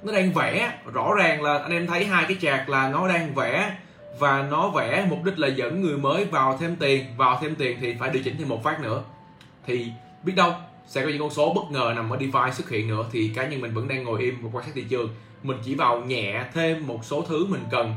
[0.03, 3.35] nó đang vẽ, rõ ràng là anh em thấy hai cái chạc là nó đang
[3.35, 3.77] vẽ
[4.18, 7.79] và nó vẽ mục đích là dẫn người mới vào thêm tiền, vào thêm tiền
[7.81, 9.03] thì phải điều chỉnh thêm một phát nữa.
[9.66, 9.90] Thì
[10.22, 10.53] biết đâu
[10.87, 13.46] sẽ có những con số bất ngờ nằm ở DeFi xuất hiện nữa thì cá
[13.46, 15.09] nhân mình vẫn đang ngồi im và quan sát thị trường.
[15.42, 17.94] Mình chỉ vào nhẹ thêm một số thứ mình cần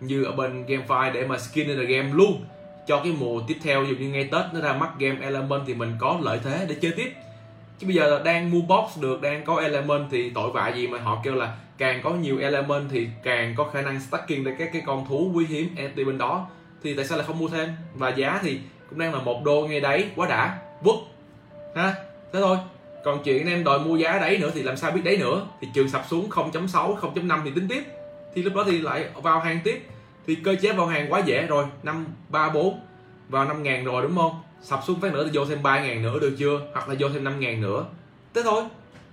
[0.00, 2.44] như ở bên GameFi để mà skin in the game luôn.
[2.86, 5.74] Cho cái mùa tiếp theo, dù như ngay Tết nó ra mắt game element thì
[5.74, 7.12] mình có lợi thế để chơi tiếp.
[7.78, 10.98] Chứ bây giờ đang mua box được, đang có element thì tội vạ gì mà
[10.98, 14.70] họ kêu là càng có nhiều element thì càng có khả năng stacking ra các
[14.72, 16.46] cái con thú quý hiếm NFT bên đó.
[16.82, 17.68] Thì tại sao lại không mua thêm?
[17.94, 18.60] Và giá thì
[18.90, 20.94] cũng đang là một đô ngay đấy, quá đã vứt
[21.74, 21.94] ha,
[22.32, 22.56] thế thôi.
[23.04, 25.46] Còn chuyện anh em đòi mua giá đấy nữa thì làm sao biết đấy nữa?
[25.60, 27.82] Thì trường sập xuống 0.6 0.5 thì tính tiếp
[28.34, 29.86] thì lúc đó thì lại vào hàng tiếp.
[30.26, 31.64] Thì cơ chế vào hàng quá dễ rồi.
[31.82, 32.80] Năm, ba, bốn.
[33.28, 34.42] Vào năm ngàn rồi, đúng không?
[34.62, 36.60] Sập xuống phát nữa thì vô thêm ba ngàn nữa được chưa?
[36.72, 37.84] Hoặc là vô thêm năm ngàn nữa.
[38.34, 38.62] Thế thôi.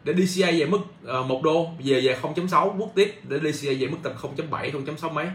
[0.04, 3.20] Để DCA về mức ờ, một đô, về về 0.6 bước tiếp.
[3.24, 5.28] Để DCA về mức tầm 0.7 0.6 mấy.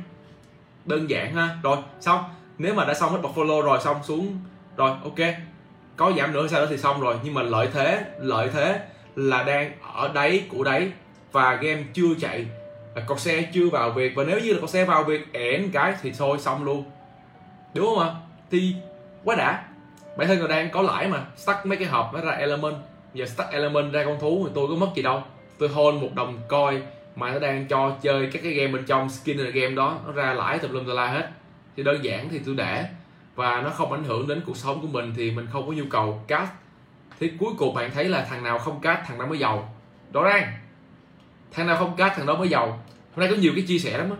[0.85, 1.59] Đơn giản ha.
[1.62, 2.25] Rồi, xong.
[2.59, 4.38] Nếu mà đã xong hết portfolio rồi, xong xuống.
[4.77, 5.29] Rồi, ok.
[5.97, 7.16] Có giảm nữa sao đó thì xong rồi.
[7.25, 8.81] Nhưng mà lợi thế lợi thế
[9.16, 10.92] là đang ở đáy của đáy.
[11.33, 12.47] Và game chưa chạy
[13.07, 15.94] còn xe chưa vào việc và nếu như là con xe vào việc ẻn cái
[16.02, 16.85] thì thôi, xong luôn.
[17.74, 18.14] Đúng không ạ?
[18.50, 18.74] Thì
[19.24, 19.64] quá đã.
[20.16, 22.74] Bản thân tôi đang có lãi mà stack mấy cái hộp nó ra element.
[23.14, 25.22] Giờ stack element ra con thú thì tôi có mất gì đâu.
[25.59, 26.83] Tôi hôn một đồng coi
[27.16, 29.98] mà nó đang cho chơi các cái game bên trong skin là game đó.
[30.07, 31.31] Nó ra lãi tùm lum tà la hết.
[31.76, 32.85] Thì đơn giản thì tôi để.
[33.35, 35.85] Và nó không ảnh hưởng đến cuộc sống của mình thì mình không có nhu
[35.90, 36.52] cầu cash
[37.20, 39.74] thì cuối cùng bạn thấy là thằng nào không cash thằng đó mới giàu.
[40.12, 40.52] Rõ ràng
[41.52, 42.68] thằng nào không cát thằng đó mới giàu.
[43.14, 44.16] Hôm nay có nhiều cái chia sẻ lắm á.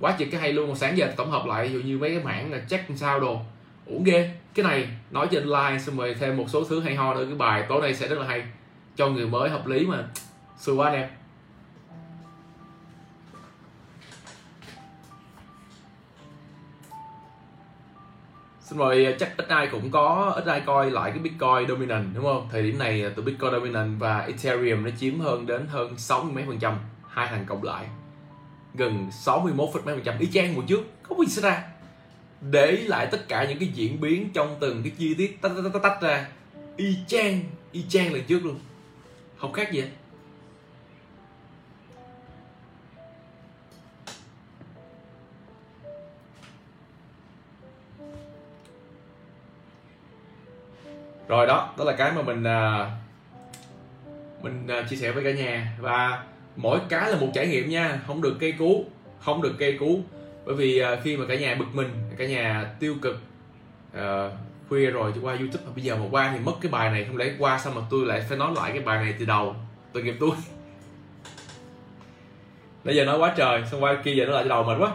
[0.00, 0.74] Quá chừng cái hay luôn.
[0.76, 3.40] Sáng giờ tổng hợp lại, ví dụ như mấy cái mảng là check sao đồ.
[3.86, 4.30] Uổng ghê.
[4.54, 7.24] Cái này, nói trên like xong rồi thêm một số thứ hay ho nữa.
[7.24, 8.42] Cái bài tối nay sẽ rất là hay.
[8.96, 10.04] Cho người mới hợp lý mà.
[10.58, 11.08] Xui quá, anh em.
[18.72, 22.14] Xin mời à, chắc ít ai cũng có ít ai coi lại cái Bitcoin dominant
[22.14, 22.48] đúng không?
[22.52, 26.32] Thời điểm này à, tụi Bitcoin dominant và Ethereum nó chiếm hơn đến hơn 60
[26.34, 27.86] mấy phần trăm hai thằng cộng lại.
[28.74, 30.18] Gần 61 mấy phần trăm.
[30.18, 31.64] Y chang một trước không có gì xảy ra.
[32.50, 35.72] Để lại tất cả những cái diễn biến trong từng cái chi tiết tách tách
[35.72, 36.28] tách, tách ra.
[36.76, 37.40] Y chang
[37.72, 38.58] y chang lần trước luôn.
[39.36, 39.88] Không khác gì hết.
[51.32, 52.90] Rồi đó đó là cái mà mình à,
[54.42, 55.72] mình à, chia sẻ với cả nhà.
[55.78, 56.22] Và
[56.56, 58.84] mỗi cái là một trải nghiệm nha không được cây cú
[59.20, 60.00] không được cây cú.
[60.44, 63.20] Bởi vì à, khi mà cả nhà bực mình cả nhà tiêu cực
[63.96, 64.32] uh,
[64.68, 67.32] khuya rồi qua youtube bây giờ mà qua thì mất cái bài này không lẽ
[67.38, 69.56] qua xong mà tôi lại phải nói lại cái bài này từ đầu
[69.92, 70.30] tội nghiệp tôi.
[72.84, 74.92] Bây giờ nói quá trời xong qua kia giờ nó lại từ đầu mệt quá.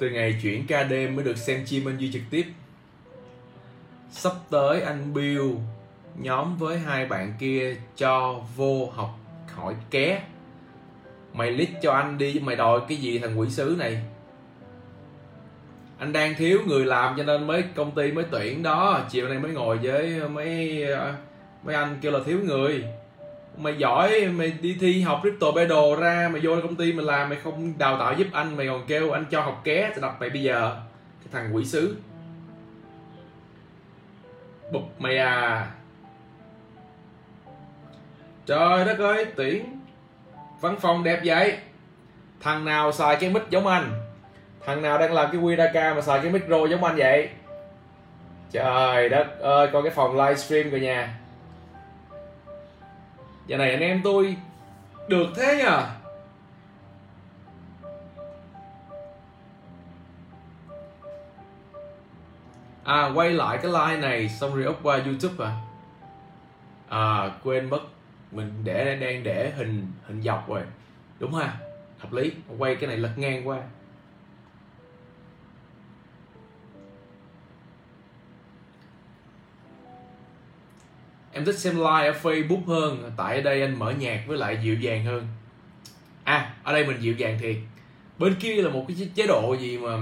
[0.00, 2.46] Từ ngày chuyển ca đêm mới được xem chim anh duy trực tiếp.
[4.10, 5.42] Sắp tới anh Bill,
[6.18, 9.18] nhóm với hai bạn kia cho vô học
[9.54, 10.22] hỏi ké.
[11.32, 14.02] Mày lít cho anh đi, mày đòi cái gì thằng quỷ sứ này?
[15.98, 19.06] Anh đang thiếu người làm cho nên mới công ty mới tuyển đó.
[19.10, 21.14] Chiều nay mới ngồi với mấy ờ,
[21.62, 22.84] mấy anh kêu là thiếu người
[23.56, 27.28] mày giỏi, mày đi thi học crypto battle ra, mày vô công ty mày làm,
[27.28, 30.16] mày không đào tạo giúp anh, mày còn kêu anh cho học ké thì đập
[30.20, 30.76] mày bây giờ.
[31.20, 31.96] Cái thằng quỷ sứ.
[34.72, 35.70] Bụp mày à.
[38.46, 39.80] Trời đất ơi tuyển
[40.60, 41.58] văn phòng đẹp vậy.
[42.40, 43.92] Thằng nào xài cái mic giống anh?
[44.66, 47.28] Thằng nào đang làm cái Wiraka mà xài cái micro giống anh vậy?
[48.52, 51.19] Trời đất ơi, coi cái phòng livestream rồi nha
[53.50, 54.36] giờ này anh em tôi,
[55.08, 55.86] được thế nhờ.
[62.84, 65.56] À quay lại cái like này xong rồi up qua youtube à
[66.88, 67.80] à quên mất,
[68.32, 70.62] mình để, đang để hình hình dọc rồi.
[71.18, 71.56] Đúng ha,
[71.98, 72.32] hợp lý.
[72.58, 73.58] Quay cái này lật ngang qua.
[81.40, 84.58] Em thích xem live ở facebook hơn tại ở đây anh mở nhạc với lại
[84.62, 85.28] dịu dàng hơn.
[86.24, 87.56] À ở đây mình dịu dàng thiệt.
[88.18, 89.98] Bên kia là một cái chế độ gì mà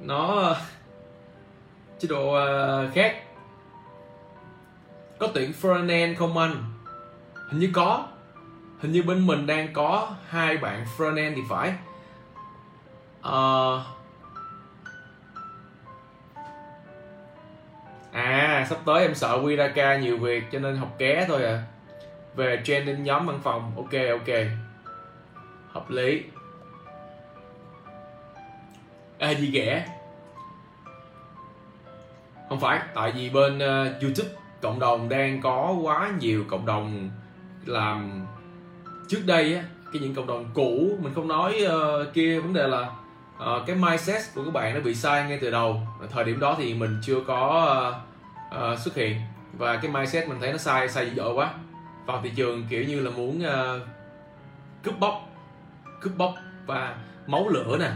[0.00, 0.54] nó
[1.98, 3.22] chế độ uh, khác?
[5.18, 6.64] Có tuyển frontend không anh?
[7.50, 8.06] Hình như có.
[8.80, 11.74] Hình như bên mình đang có hai bạn frontend thì phải.
[13.28, 13.80] Uh,
[18.12, 21.62] à sắp tới em sợ Wiraka nhiều việc cho nên học ké thôi à.
[22.36, 24.36] Về training nhóm văn phòng ok ok.
[25.72, 26.22] Hợp lý.
[29.18, 29.86] À gì ghẻ.
[32.48, 37.10] Không phải tại vì bên uh, youtube cộng đồng đang có quá nhiều cộng đồng
[37.64, 38.26] làm
[39.08, 42.66] trước đây á cái những cộng đồng cũ mình không nói uh, kia vấn đề
[42.66, 42.90] là
[43.40, 45.80] uh, cái mindset của các bạn nó bị sai ngay từ đầu.
[46.10, 48.02] Thời điểm đó thì mình chưa có
[48.52, 49.20] uh, uh, xuất hiện.
[49.52, 51.54] Và cái mindset mình thấy nó sai sai dữ dội quá.
[52.06, 53.82] Vào thị trường kiểu như là muốn uh,
[54.82, 55.28] cướp bóc
[56.00, 56.34] cướp bóc
[56.66, 57.90] và máu lửa nè.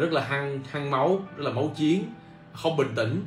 [0.00, 2.14] Rất là hăng hăng máu rất là máu chiến
[2.52, 3.24] không bình tĩnh.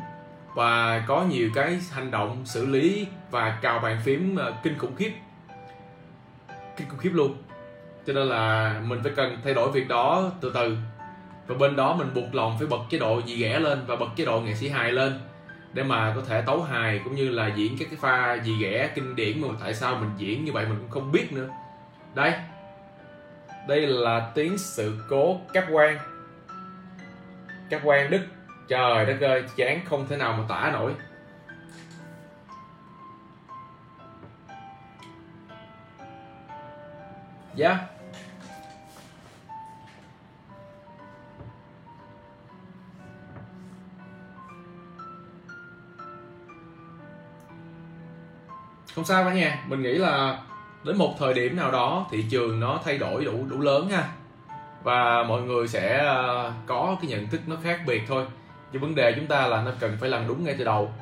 [0.55, 4.95] Và có nhiều cái hành động xử lý và cào bàn phím uh, kinh khủng
[4.95, 5.13] khiếp.
[6.77, 7.35] Kinh khủng khiếp luôn.
[8.07, 10.77] Cho nên là mình phải cần thay đổi việc đó từ từ
[11.47, 14.08] và bên đó mình buộc lòng phải bật chế độ dì ghẻ lên và bật
[14.15, 15.19] chế độ nghệ sĩ hài lên
[15.73, 18.89] để mà có thể tấu hài cũng như là diễn các cái pha dì ghẻ
[18.95, 21.49] kinh điển mà tại sao mình diễn như vậy mình cũng không biết nữa.
[22.15, 22.34] Đây.
[23.67, 25.97] Đây là tiếng sự cố cáp quan
[27.69, 28.21] cáp quan đức.
[28.67, 30.93] Trời đất ơi, chán không thể nào mà tả nổi.
[37.56, 37.69] Dạ.
[37.69, 37.92] yeah.
[48.95, 50.39] Không sao cả nhà mình nghĩ là
[50.84, 54.08] đến một thời điểm nào đó thị trường nó thay đổi đủ đủ lớn ha.
[54.84, 58.25] Và mọi người sẽ ờ, có cái nhận thức nó khác biệt thôi.
[58.71, 60.94] Nhưng vấn đề chúng ta là nó cần phải làm đúng ngay từ đầu.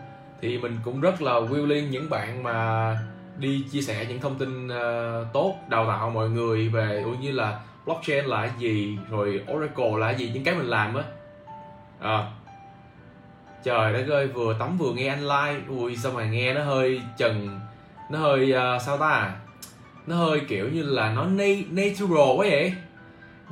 [0.42, 2.98] Thì mình cũng rất là willing những bạn mà
[3.38, 7.32] đi chia sẻ những thông tin ờ, tốt đào tạo mọi người về cũng như
[7.32, 11.04] là blockchain là gì rồi oracle là gì những cái mình làm á.
[12.00, 12.32] À,
[13.64, 15.62] trời đất ơi vừa tắm vừa nghe anh like.
[15.70, 17.60] Ui sao mà nghe nó hơi trần
[18.12, 19.34] nó hơi uh, sao ta?
[20.07, 22.74] Nó hơi kiểu như là nó na- natural quá vậy.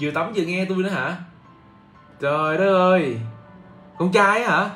[0.02, 1.16] Vừa tắm vừa nghe tôi nữa hả?
[2.20, 3.18] Trời đất ơi!
[3.98, 4.70] Con trai hả?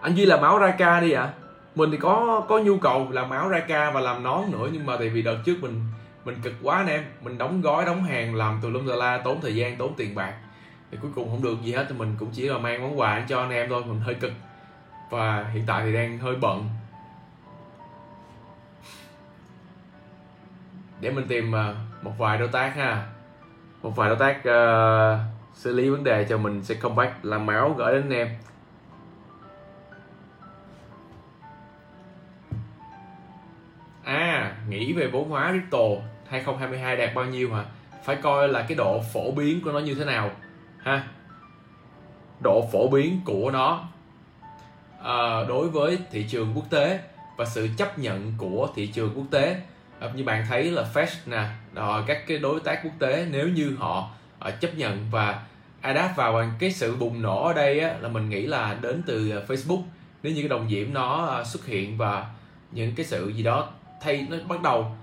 [0.00, 1.28] Anh duy làm áo ca đi ạ.
[1.74, 4.96] Mình thì có có nhu cầu làm áo ca và làm nón nữa nhưng mà
[4.96, 5.80] tại vì đợt trước mình
[6.24, 7.04] mình cực quá anh em.
[7.22, 10.14] Mình đóng gói đóng hàng làm từ lum tà la tốn thời gian tốn tiền
[10.14, 10.34] bạc.
[10.90, 13.24] Thì cuối cùng không được gì hết thì mình cũng chỉ là mang món quà
[13.28, 13.82] cho anh em thôi.
[13.86, 14.32] Mình hơi cực.
[15.10, 16.68] Và hiện tại thì đang hơi bận.
[21.06, 23.06] Để mình tìm ờ, một vài đối tác ha.
[23.82, 25.20] Một vài đối tác uh,
[25.54, 28.28] xử lý vấn đề cho mình sẽ comeback làm máu gửi đến anh em.
[34.04, 35.78] À nghĩ về vốn hóa crypto
[36.28, 37.64] 2022 đạt bao nhiêu hả?
[38.04, 40.30] Phải coi là cái độ phổ biến của nó như thế nào
[40.78, 41.04] ha?
[42.40, 43.84] Độ phổ biến của nó
[45.02, 47.00] à, đối với thị trường quốc tế
[47.36, 49.62] và sự chấp nhận của thị trường quốc tế.
[50.00, 51.44] Ờ, như bạn thấy là Fed nè
[51.74, 55.42] rồi các cái đối tác quốc tế nếu như họ ờ, chấp nhận và
[55.80, 59.42] adapt vào cái sự bùng nổ ở đây á, là mình nghĩ là đến từ
[59.48, 59.82] Facebook.
[60.22, 62.26] Nếu như cái đồng diễm nó xuất hiện và
[62.72, 63.68] những cái sự gì đó
[64.02, 64.96] thay nó bắt đầu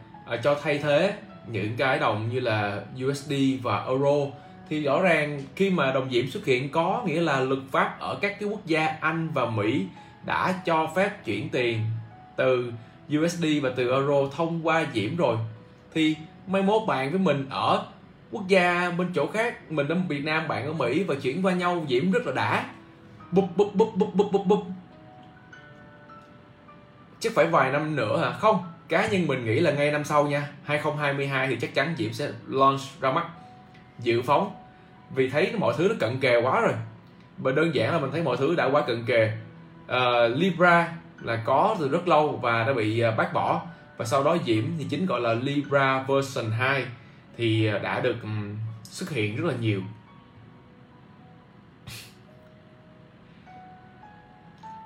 [0.44, 1.14] cho thay thế
[1.48, 4.28] những cái đồng như là USD và Euro
[4.70, 8.18] thì rõ ràng khi mà đồng diễm xuất hiện có nghĩa là luật pháp ở
[8.22, 9.86] các cái quốc gia Anh và Mỹ
[10.26, 11.82] đã cho phép chuyển tiền
[12.36, 12.74] từ
[13.18, 15.38] USD và từ Euro thông qua diễm rồi
[15.94, 16.16] thì
[16.48, 17.86] mai mốt bạn với mình ở
[18.32, 21.54] quốc gia bên chỗ khác mình ở Việt Nam bạn ở Mỹ và chuyển qua
[21.54, 22.66] nhau diễm rất là đã.
[23.32, 24.64] Búp búp búp búp búp búp búp.
[27.20, 28.32] Chắc phải vài năm nữa hả?
[28.32, 32.14] Không cá nhân mình nghĩ là ngay năm sau nha 2022 thì chắc chắn Diễm
[32.14, 33.26] sẽ launch ra mắt
[34.00, 34.56] dự phóng.
[35.16, 36.74] Vì thấy mọi thứ nó cận kề quá rồi.
[37.38, 39.32] Và đơn giản là mình thấy mọi thứ đã quá cận kề.
[39.86, 40.94] Uh, Libra
[41.24, 43.66] là có từ rất lâu và đã bị à, bác bỏ.
[43.98, 46.86] Và sau đó Diễm thì chính gọi là Libra version 2
[47.38, 48.16] thì à, đã được
[48.84, 49.82] xuất hiện rất là nhiều.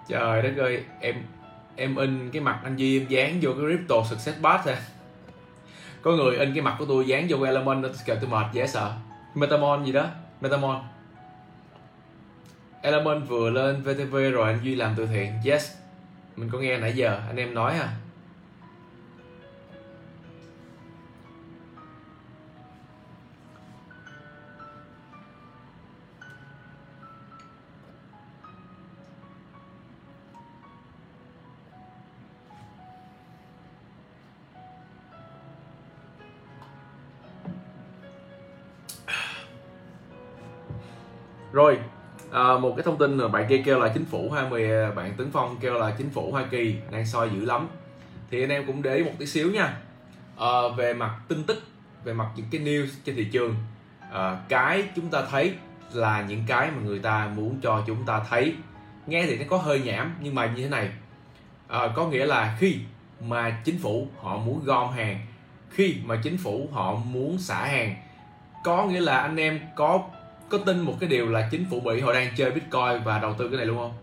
[0.10, 1.16] Trời đất ơi, em
[1.76, 4.82] em in cái mặt anh Duy em dán vô cái crypto success bot à
[6.02, 8.68] có người in cái mặt của tôi dán vô element đó kêu tôi mệt dễ
[8.68, 8.94] sợ.
[9.36, 10.06] Metamon gì đó,
[10.42, 10.82] metamon.
[12.82, 15.34] Element vừa lên vtv rồi anh duy làm từ thiện.
[15.46, 15.72] Yes
[16.38, 17.90] mình có nghe nãy giờ anh em nói à.
[41.52, 41.80] Rồi
[42.38, 45.32] à, một cái thông tin là bạn kia kêu là chính phủ 20 bạn Tấn
[45.32, 47.68] Phong kêu là chính phủ Hoa Kỳ đang soi dữ lắm.
[48.32, 49.78] Thì anh em cũng để ý một tí xíu nha.
[50.38, 51.64] À, về mặt tin tức
[52.04, 53.56] về mặt những cái news trên thị trường
[54.14, 55.54] à, cái chúng ta thấy
[55.94, 58.56] là những cái mà người ta muốn cho chúng ta thấy.
[59.08, 60.90] Nghe thì nó có hơi nhảm nhưng mà như thế này.
[61.68, 62.76] À, có nghĩa là khi
[63.22, 65.20] mà chính phủ họ muốn gom hàng
[65.70, 67.96] khi mà chính phủ họ muốn xả hàng
[68.64, 70.04] có nghĩa là anh em có
[70.50, 73.34] có tin một cái điều là chính phủ Mỹ họ đang chơi Bitcoin và đầu
[73.34, 73.93] tư cái này luôn không?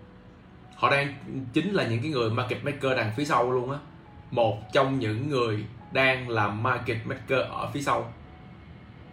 [0.77, 1.15] Họ đang
[1.53, 3.79] chính là những cái người market maker đằng phía sau luôn á.
[4.31, 8.13] Một trong những người đang làm market maker ở phía sau.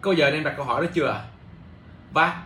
[0.01, 1.25] Có giờ anh em đặt câu hỏi đó chưa à?
[2.13, 2.43] Và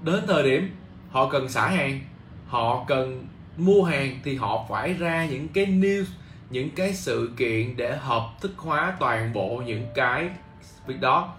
[0.00, 0.76] đến thời điểm
[1.10, 2.00] họ cần xả hàng,
[2.46, 3.26] họ cần
[3.56, 6.04] mua hàng thì họ phải ra những cái news,
[6.50, 10.30] những cái sự kiện để hợp thức hóa toàn bộ những cái
[10.86, 11.34] việc đó.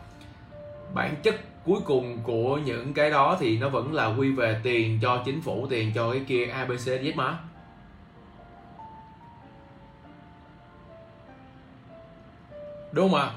[0.94, 1.36] Bản chất
[1.70, 5.42] cuối cùng của những cái đó thì nó vẫn là quy về tiền cho chính
[5.42, 7.38] phủ tiền cho cái kia abc z mà.
[12.92, 13.32] Đúng không ạ?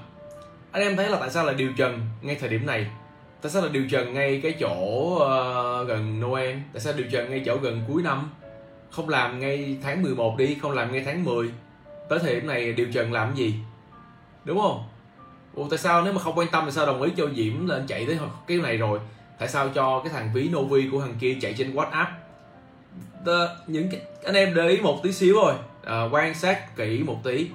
[0.71, 2.87] Anh em thấy là tại sao là điều trần ngay thời điểm này?
[3.43, 4.75] Tại sao là điều trần ngay cái chỗ
[5.15, 6.57] uh, gần Noel?
[6.73, 8.31] Tại sao điều trần ngay chỗ gần cuối năm?
[8.91, 11.51] Không làm ngay tháng 11 đi không làm ngay tháng 10
[12.09, 13.55] tới thời điểm này điều trần làm gì?
[14.45, 14.85] Đúng không?
[15.55, 17.87] Ủa tại sao nếu mà không quan tâm thì sao đồng ý cho Diễm lên
[17.87, 18.99] chạy tới cái này rồi?
[19.39, 22.07] Tại sao cho cái thằng ví Novi của thằng kia chạy trên WhatsApp?
[23.27, 27.03] The, những cái anh em để ý một tí xíu rồi à, quan sát kỹ
[27.03, 27.51] một tí.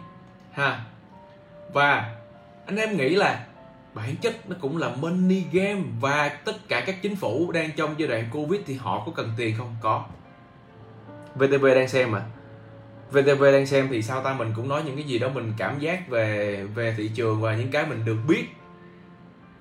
[0.52, 0.86] Ha.
[1.74, 2.16] Và
[2.66, 3.45] anh em nghĩ là
[3.93, 7.95] bản chất nó cũng là money game và tất cả các chính phủ đang trong
[7.98, 9.76] giai đoạn covid thì họ có cần tiền không?
[9.82, 10.06] Có.
[11.36, 12.26] VTV đang xem mà
[13.12, 14.34] VTV đang xem thì sao ta?
[14.34, 17.55] Mình cũng nói những cái gì đó mình cảm giác về về thị trường và
[17.55, 18.45] những cái mình được biết.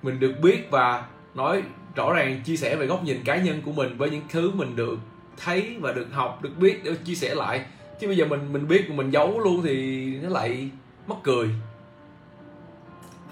[0.01, 1.63] Mình được biết và nói
[1.95, 4.75] rõ ràng chia sẻ về góc nhìn cá nhân của mình với những thứ mình
[4.75, 4.99] được
[5.43, 7.65] thấy và được học được biết để chia sẻ lại.
[7.99, 10.69] Chứ bây giờ mình mình biết mình giấu luôn thì nó lại
[11.07, 11.49] mất cười.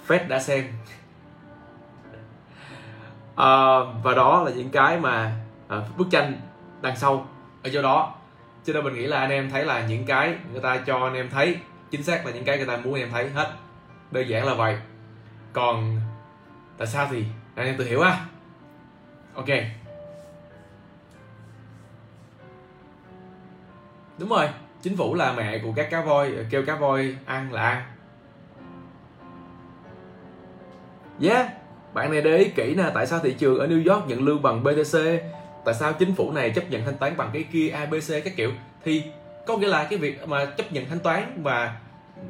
[0.08, 0.64] Fred đã xem.
[3.36, 5.36] À, và đó là những cái mà
[5.68, 6.34] à, bức tranh
[6.82, 7.28] đằng sau.
[7.64, 8.16] Ở chỗ đó
[8.66, 11.14] cho nên mình nghĩ là anh em thấy là những cái người ta cho anh
[11.14, 11.58] em thấy,
[11.92, 13.54] chính xác là những cái người ta muốn anh em thấy hết.
[14.12, 14.78] Đơn giản là vậy.
[15.54, 16.00] Còn
[16.78, 17.24] tại sao thì
[17.56, 18.26] anh em tự hiểu ha.
[19.34, 19.48] Ok.
[24.18, 24.50] Đúng rồi,
[24.82, 27.84] chính phủ là mẹ của các cá voi, kêu cá voi ăn là ăn.
[31.22, 31.48] Yeah,
[31.94, 34.42] bạn này để ý kỹ nè, tại sao thị trường ở New York nhận lương
[34.42, 35.00] bằng BTC
[35.66, 38.52] tại sao chính phủ này chấp nhận thanh toán bằng cái kia abc các kiểu
[38.84, 39.04] thì
[39.48, 41.78] có nghĩa là cái việc mà chấp nhận thanh toán và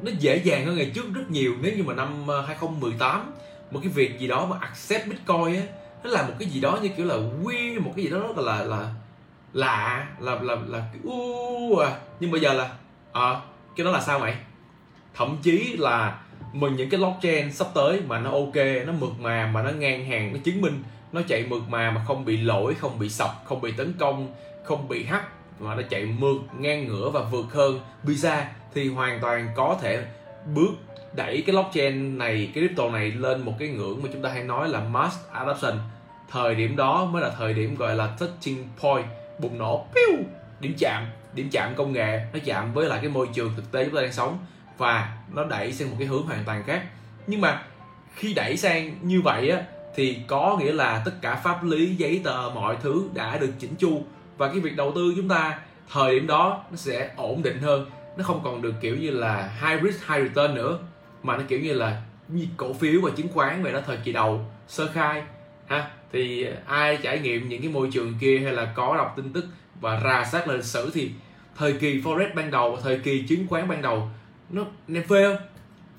[0.02, 3.32] nó dễ dàng hơn ngày trước rất nhiều nếu như mà năm ờ, 2018
[3.70, 5.62] một cái việc gì đó mà accept bitcoin á
[6.04, 7.14] nó là một cái gì đó như kiểu là
[7.44, 8.90] quy một cái gì đó rất là là
[9.52, 11.96] lạ là là là, là uh, à.
[12.20, 12.70] nhưng bây giờ là
[13.12, 13.40] à,
[13.76, 14.36] cái đó là sao mày
[15.14, 16.18] thậm chí là
[16.52, 18.56] mình những cái blockchain sắp tới mà nó ok
[18.86, 20.82] nó mượt mà mà nó ngang hàng nó chứng minh
[21.12, 24.34] nó chạy mượt mà mà không bị lỗi, không bị sập, không bị tấn công,
[24.64, 25.24] không bị hack,
[25.60, 27.80] mà nó chạy mượt, ngang ngửa và vượt hơn.
[28.04, 28.42] Pizza
[28.74, 30.04] thì hoàn toàn có thể
[30.54, 30.70] bước
[31.16, 34.42] đẩy cái blockchain này, cái crypto này lên một cái ngưỡng mà chúng ta hay
[34.42, 35.78] nói là mass adoption.
[36.30, 39.06] Thời điểm đó mới là thời điểm gọi là touching point,
[39.38, 40.24] bùng nổ piu
[40.60, 41.06] điểm chạm.
[41.34, 44.02] Điểm chạm công nghệ, nó chạm với lại cái môi trường thực tế chúng ta
[44.02, 44.38] đang sống
[44.78, 46.82] và nó đẩy sang một cái hướng hoàn toàn khác.
[47.26, 47.62] Nhưng mà
[48.14, 49.62] khi đẩy sang như vậy á
[49.96, 53.74] thì có nghĩa là tất cả pháp lý, giấy tờ, mọi thứ đã được chỉnh
[53.78, 54.04] chu.
[54.36, 55.58] Và cái việc đầu tư chúng ta
[55.92, 57.86] thời điểm đó nó sẽ ổn định hơn.
[58.16, 60.78] Nó không còn được kiểu như là high risk, high return nữa,
[61.22, 64.12] mà nó kiểu như là như cổ phiếu và chứng khoán về đó, thời kỳ
[64.12, 65.22] đầu, sơ khai,
[65.66, 65.90] ha.
[66.12, 69.44] Thì ai trải nghiệm những cái môi trường kia hay là có đọc tin tức
[69.80, 71.10] và rà sát lịch sử thì
[71.56, 74.10] thời kỳ forex ban đầu và thời kỳ chứng khoán ban đầu,
[74.50, 75.46] nó nên phê không?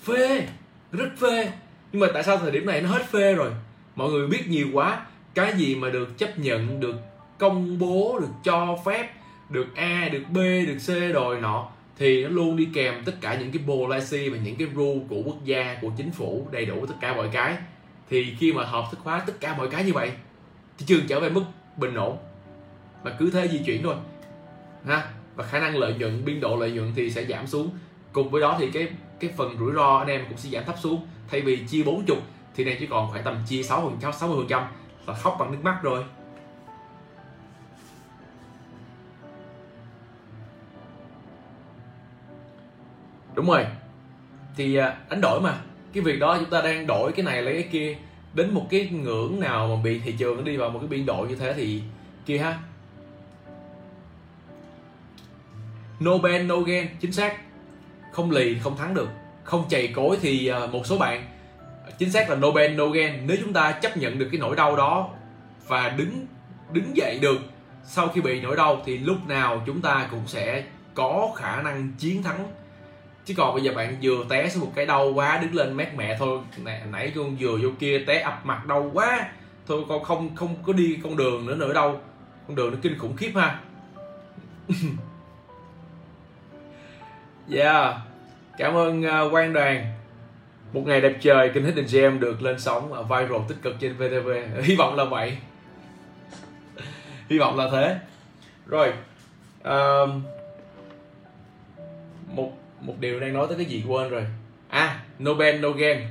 [0.04, 0.48] Phê,
[0.91, 1.52] rất phê.
[1.91, 3.52] Nhưng mà tại sao thời điểm này nó hết phê rồi?
[3.98, 5.06] Mọi người biết nhiều quá.
[5.34, 6.95] Cái gì mà được chấp nhận, được
[7.38, 9.14] công bố, được cho phép,
[9.50, 13.38] được a, được b, được c rồi nọ, thì nó luôn đi kèm tất cả
[13.39, 16.86] những cái policy và những cái rule của quốc gia, của chính phủ đầy đủ
[16.86, 17.58] tất cả mọi cái.
[18.10, 20.12] Thì khi mà hợp thức hóa tất cả mọi cái như vậy,
[20.78, 21.43] thị trường trở về mức
[21.78, 22.18] bình ổn.
[23.04, 23.95] Và cứ thế di chuyển thôi.
[24.86, 25.10] Ha?
[25.36, 27.70] Và khả năng lợi nhuận, biên độ lợi nhuận thì sẽ giảm xuống.
[28.12, 28.88] Cùng với đó thì cái
[29.20, 31.08] cái phần rủi ro anh em cũng sẽ giảm thấp xuống.
[31.28, 32.04] Thay vì chia 40
[32.58, 34.68] thì này chỉ còn khoảng tầm chia 6 phần trăm 60 phần trăm
[35.08, 36.03] là khóc bằng nước mắt rồi
[43.38, 43.66] đúng rồi.
[44.55, 45.58] Thì à, đánh đổi mà.
[45.93, 47.97] Cái việc đó chúng ta đang đổi cái này lấy cái kia,
[48.34, 51.05] đến một cái ngưỡng nào mà bị thị trường nó đi vào một cái biên
[51.05, 51.82] độ như thế thì
[52.26, 52.60] kia ha.
[55.99, 57.38] No ban, no gain, chính xác.
[58.12, 59.10] Không lì, không thắng được.
[59.43, 61.37] Không chày cối thì à, một số bạn
[61.98, 63.28] chính xác là no pain no gain.
[63.28, 65.10] Nếu chúng ta chấp nhận được cái nỗi đau đó
[65.68, 66.26] và đứng
[66.72, 67.38] đứng dậy được
[67.84, 70.64] sau khi bị nỗi đau thì lúc nào chúng ta cũng sẽ
[70.94, 72.52] có khả năng chiến thắng.
[73.26, 75.96] Chứ còn bây giờ bạn vừa té xuống một cái đau quá đứng lên mát
[75.96, 76.40] mẹ thôi.
[76.58, 79.30] Nãy, nãy con vừa vô kia té ập mặt đau quá.
[79.68, 82.00] Thôi con không không có đi con đường nữa nữa đâu.
[82.48, 83.60] Con đường nó kinh khủng khiếp ha.
[87.52, 87.96] Yeah.
[88.58, 89.97] Cảm ơn ờ, uh, quan đoàn
[90.74, 94.30] một ngày đẹp trời kênh Hidden Gem được lên sóng viral tích cực trên VTV
[94.63, 95.38] hy vọng là vậy.
[97.30, 97.99] Hy vọng là thế.
[98.68, 98.93] Rồi
[99.63, 100.24] um,
[102.34, 102.51] một
[102.82, 104.26] một điều đang nói tới cái gì quên rồi.
[104.70, 106.07] À no ben no game.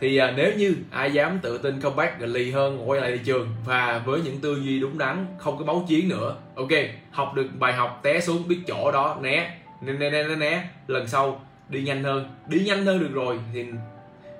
[0.00, 3.20] Thì à, nếu như ai dám tự tin comeback gần lì hơn quay lại thị
[3.24, 6.68] trường và với những tư duy đúng đắn không có máu chiến nữa ok
[7.10, 10.64] học được bài học té xuống biết chỗ đó né né né né, né.
[10.86, 11.40] lần sau
[11.72, 12.34] đi nhanh hơn.
[12.46, 13.66] Đi nhanh hơn được rồi thì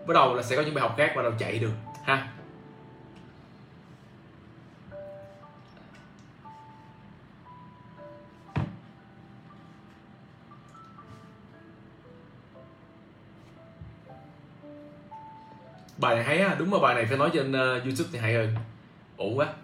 [0.07, 1.73] bắt đầu là sẽ có những bài học khác bắt đầu chạy được
[2.05, 2.29] ha.
[15.99, 18.35] Bài này hay á đúng mà bài này phải nói trên uh, youtube thì hay
[18.35, 18.55] hơn.
[19.17, 19.55] Ổn quá.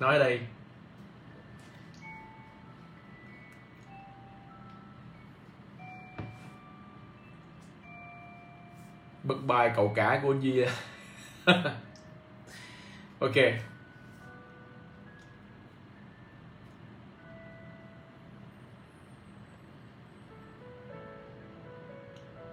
[0.00, 0.40] Nói ở đây.
[9.22, 10.64] Bật bài cậu cả của gì
[13.18, 13.36] ok.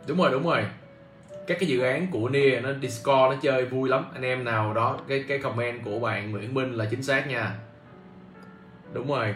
[0.08, 0.66] Đúng rồi đúng rồi.
[1.48, 4.06] Các cái dự án của Nia nó Discord nó chơi vui lắm.
[4.14, 7.56] Anh em nào đó, cái cái comment của bạn Nguyễn Minh là chính xác nha.
[8.94, 9.36] Đúng rồi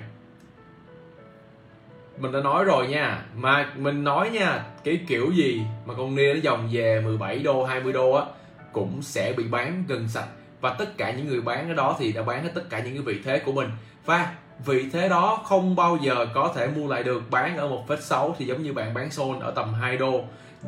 [2.18, 3.22] mình đã nói rồi nha.
[3.36, 7.64] Mà mình nói nha, cái kiểu gì mà con Nia nó dòng về 17 đô
[7.64, 8.26] 20 đô á,
[8.72, 10.28] cũng sẽ bị bán gần sạch.
[10.62, 12.94] Và tất cả những người bán ở đó thì đã bán hết tất cả những
[12.94, 13.70] cái vị thế của mình.
[14.06, 14.32] Và
[14.66, 18.04] vị thế đó không bao giờ có thể mua lại được bán ở một phết
[18.04, 20.22] 6 thì giống như bạn bán Sol ở tầm 2 đô,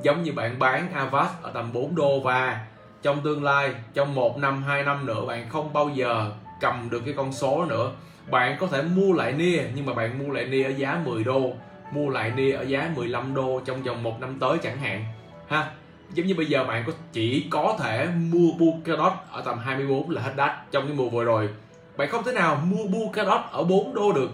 [0.03, 2.19] giống như bạn bán Avast ở tầm 4 đô.
[2.19, 2.65] Và
[3.01, 6.31] trong tương lai, trong một năm, hai năm nữa, bạn không bao giờ
[6.61, 7.91] cầm được cái con số nữa
[8.31, 11.23] bạn có thể mua lại nia, nhưng mà bạn mua lại nia ở giá 10
[11.23, 11.53] đô,
[11.91, 15.05] mua lại nia ở giá 15 đô trong vòng một năm tới chẳng hạn,
[15.47, 15.71] ha?
[16.13, 20.21] Giống như bây giờ bạn có, chỉ có thể mua Polkadot ở tầm 24 là
[20.21, 21.49] hết đắt trong cái mùa vừa rồi.
[21.97, 24.29] Bạn không thể nào mua Polkadot ở 4 đô được.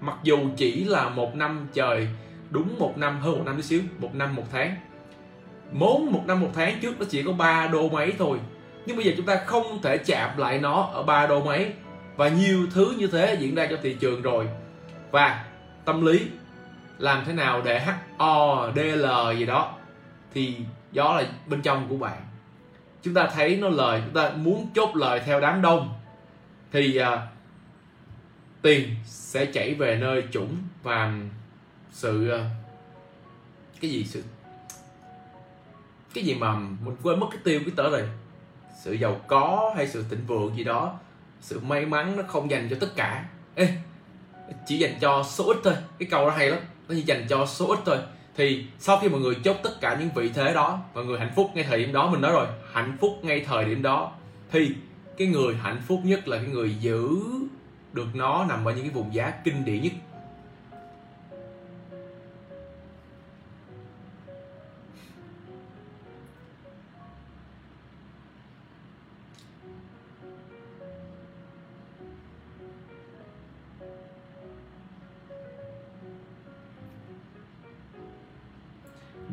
[0.00, 2.08] Mặc dù chỉ là một năm trời,
[2.50, 4.76] đúng một năm, hơn một năm tí xíu, một năm một tháng.
[5.72, 8.38] Vốn một năm một tháng trước nó chỉ có 3 đô mấy thôi.
[8.86, 11.72] Nhưng bây giờ chúng ta không thể chạm lại nó ở 3 đô mấy
[12.16, 14.48] và nhiều thứ như thế diễn ra cho thị trường rồi.
[15.10, 15.44] Và
[15.84, 16.26] tâm lý
[16.98, 19.06] làm thế nào để H O D L
[19.38, 19.74] gì đó
[20.34, 20.56] thì
[20.92, 22.22] đó là bên trong của bạn.
[23.02, 25.94] Chúng ta thấy nó lời chúng ta muốn chốt lời theo đám đông
[26.72, 27.18] thì uh,
[28.62, 31.12] tiền sẽ chảy về nơi chủng và
[31.90, 32.40] sự uh,
[33.80, 34.22] cái gì sự
[36.14, 38.08] cái gì mà mình quên mất cái tiêu cái tớ rồi.
[38.82, 40.98] Sự giàu có hay sự thịnh vượng gì đó
[41.40, 43.24] sự may mắn nó không dành cho tất cả.
[43.54, 43.68] Ê,
[44.66, 45.74] chỉ dành cho số ít thôi.
[45.98, 46.60] Cái câu đó hay lắm.
[46.88, 47.98] Nó chỉ dành cho số ít thôi.
[48.36, 51.32] Thì sau khi mọi người chốt tất cả những vị thế đó mọi người hạnh
[51.36, 54.12] phúc ngay thời điểm đó mình nói rồi hạnh phúc ngay thời điểm đó
[54.50, 54.74] thì
[55.16, 57.08] cái người hạnh phúc nhất là cái người giữ
[57.92, 59.92] được nó nằm ở những cái vùng giá kinh điển nhất.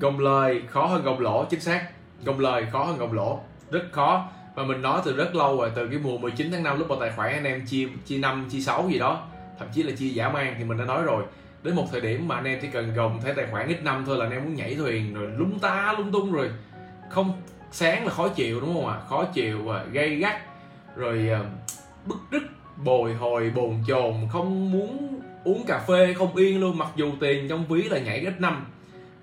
[0.04, 1.88] Gồng lời khó hơn gồng lỗ chính xác.
[2.26, 3.40] Gồng lời khó hơn gồng lỗ
[3.72, 4.28] rất khó.
[4.56, 7.00] Và mình nói từ rất lâu rồi từ cái mùa 19 tháng 5 lúc vào
[7.00, 9.28] tài khoản anh em chia chia năm chia sáu gì đó
[9.60, 11.24] thậm chí là chia giả mang thì mình đã nói rồi.
[11.64, 14.04] Đến một thời điểm mà anh em chỉ cần gồng thấy tài khoản ít năm
[14.06, 16.52] thôi là anh em muốn nhảy thuyền rồi lung ta lung tung rồi.
[17.10, 17.42] Không
[17.72, 19.00] sáng là khó chịu đúng không ạ?
[19.10, 20.36] Khó chịu và gây gắt
[20.96, 21.48] rồi uh,
[22.06, 22.44] bức rứt
[22.78, 27.48] bồi hồi bồn chồn không muốn uống cà phê không yên luôn mặc dù tiền
[27.50, 28.66] trong ví là nhảy ít năm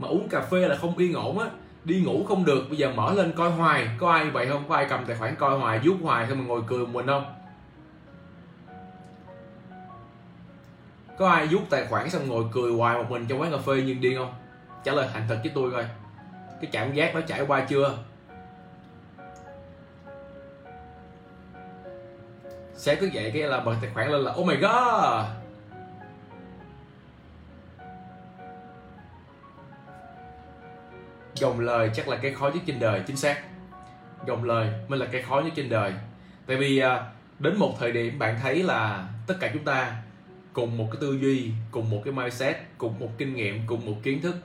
[0.01, 1.47] mà uống cà phê là không yên ổn á,
[1.85, 2.65] đi ngủ không được.
[2.69, 4.65] Bây giờ mở lên coi hoài, có ai vậy không?
[4.69, 7.07] Có ai cầm tài khoản coi hoài, vuốt hoài xong mà ngồi cười một mình
[7.07, 7.35] không?
[11.19, 13.83] Có ai vuốt tài khoản xong ngồi cười hoài một mình trong quán cà phê
[13.87, 14.35] nhưng điên không?
[14.85, 15.85] Trả lời thành thật với tôi coi.
[16.61, 17.99] Cái cảm giác nó trải qua chưa?
[22.75, 25.40] Sẽ cứ vậy cái là bật tài khoản lên là oh my god!
[31.41, 33.41] Gồng lời chắc là cái khó nhất trên đời, chính xác.
[34.27, 35.93] Gồng lời mới là cái khó nhất trên đời.
[36.47, 37.05] Tại vì à,
[37.39, 39.97] đến một thời điểm bạn thấy là tất cả chúng ta
[40.53, 43.97] cùng một cái tư duy, cùng một cái mindset, cùng một kinh nghiệm, cùng một
[44.03, 44.37] kiến thức,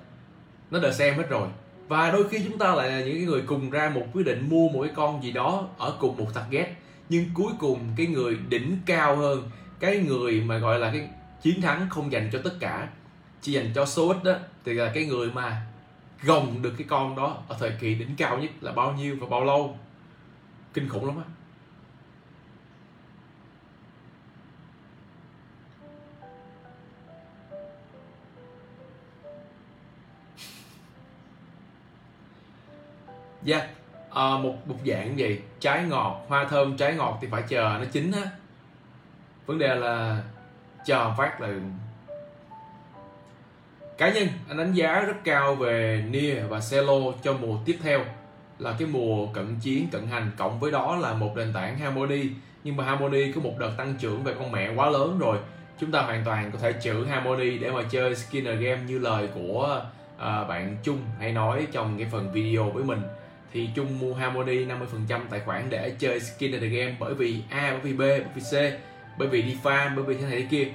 [0.72, 1.48] nó đã xem hết rồi.
[1.88, 4.70] Và đôi khi chúng ta lại là những người cùng ra một quyết định mua
[4.70, 6.70] một cái con gì đó ở cùng một target,
[7.10, 11.10] nhưng cuối cùng cái người đỉnh cao hơn, cái người mà gọi là cái
[11.42, 12.88] chiến thắng không dành cho tất cả,
[13.42, 14.34] chỉ dành cho số ít đó,
[14.66, 15.62] thì là cái người mà
[16.24, 19.28] gồng được cái con đó ở thời kỳ đỉnh cao nhất là bao nhiêu và
[19.30, 19.78] bao lâu
[20.74, 21.24] kinh khủng lắm á
[33.44, 33.70] Dạ, yeah.
[34.12, 37.86] à, một một dạng gì trái ngọt, hoa thơm trái ngọt thì phải chờ nó
[37.92, 38.22] chín á.
[39.46, 40.24] Vấn đề là
[40.86, 41.50] chờ phát là
[43.98, 48.06] cá nhân anh đánh giá rất cao về Nia và Celo cho mùa tiếp theo
[48.60, 52.30] là cái mùa cận chiến cận hành cộng với đó là một nền tảng Harmony
[52.66, 55.38] nhưng mà Harmony có một đợt tăng trưởng về con mẹ quá lớn rồi.
[55.80, 59.28] Chúng ta hoàn toàn có thể trữ Harmony để mà chơi Skinner game như lời
[59.36, 59.86] của
[60.18, 63.02] à, bạn Trung hay nói trong cái phần video với mình.
[63.54, 67.70] Thì Trung mua Harmony 50% tài khoản để chơi Skinner the game bởi vì A
[67.72, 68.80] bởi vì B bởi vì C
[69.18, 70.68] bởi vì đi farm bởi vì thế này thế kia.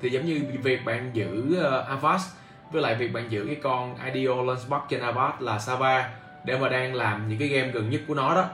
[0.00, 2.36] Thì giống như việc bạn giữ à, uh, Avast
[2.70, 6.10] với lại việc bạn giữ cái con IDO Lunchbox trên iPad là Sava
[6.44, 8.44] để mà đang làm những cái game gần nhất của nó đó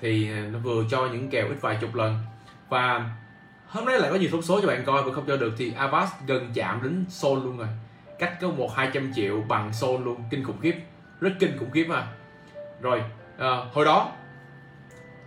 [0.00, 2.18] thì à, nó vừa cho những kèo ít vài chục lần.
[2.68, 3.10] Và
[3.66, 5.72] hôm nay lại có nhiều thông số cho bạn coi và không cho được thì
[5.76, 7.68] Avast gần chạm đến Sol luôn rồi.
[8.18, 10.74] Cách có một hai trăm triệu bằng Sol luôn kinh khủng khiếp.
[11.20, 12.06] Rất kinh khủng khiếp mà
[12.80, 13.02] rồi
[13.38, 14.12] à, hồi đó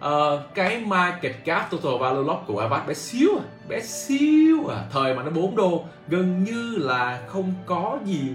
[0.05, 4.85] uh, cái market cap total value lock của Avast bé xíu à bé xíu à.
[4.91, 8.33] Thời mà nó 4 đô gần như là không có gì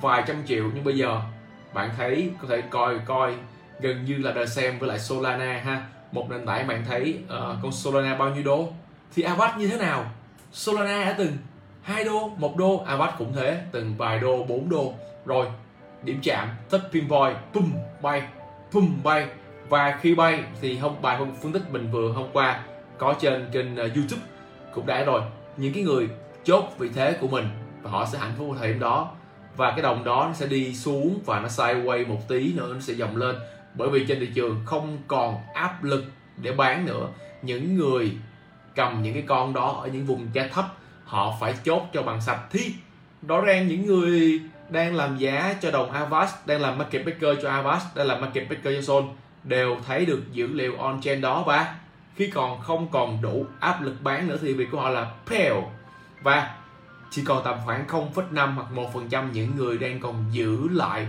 [0.00, 0.64] vài trăm triệu.
[0.74, 1.20] Nhưng bây giờ
[1.74, 3.34] bạn thấy có thể coi coi
[3.80, 5.86] gần như là đợi xem với lại Solana ha.
[6.12, 8.68] Một nền tảng bạn thấy uh, con Solana bao nhiêu đô?
[9.14, 10.04] Thì Avast như thế nào?
[10.52, 11.32] Solana đã từng
[11.82, 13.62] hai đô một đô Avast cũng thế.
[13.72, 14.94] Từng vài đô 4 đô.
[15.24, 15.46] Rồi
[16.02, 17.72] điểm chạm tất pinpoint pum
[18.02, 18.22] bay
[18.72, 19.26] pum bay.
[19.68, 22.64] Và khi bay thì hôm bài hôm phân tích mình vừa hôm qua
[22.98, 24.35] có trên kênh uh, YouTube
[24.76, 25.22] cũng đã rồi.
[25.56, 26.08] Những cái người
[26.44, 27.48] chốt vị thế của mình
[27.82, 29.10] và họ sẽ hạnh phúc ở thời điểm đó.
[29.56, 32.80] Và cái đồng đó nó sẽ đi xuống và nó sideways một tí nữa, nó
[32.80, 33.36] sẽ dòng lên.
[33.74, 36.04] Bởi vì trên thị trường không còn áp lực
[36.36, 37.08] để bán nữa.
[37.42, 38.12] Những người
[38.74, 40.64] cầm những cái con đó ở những vùng giá thấp,
[41.04, 42.40] họ phải chốt cho bằng sạch.
[42.50, 42.72] Thì,
[43.28, 47.50] rõ ràng những người đang làm giá cho đồng Avast đang làm market maker cho
[47.50, 49.04] Avast đang làm market maker cho Sol,
[49.44, 51.74] đều thấy được dữ liệu on chain đó và
[52.16, 55.62] khi còn không còn đủ áp lực bán nữa thì việc của họ là pale
[56.22, 56.56] và
[57.10, 61.08] chỉ còn tầm khoảng 0,5 hoặc 1% những người đang còn giữ lại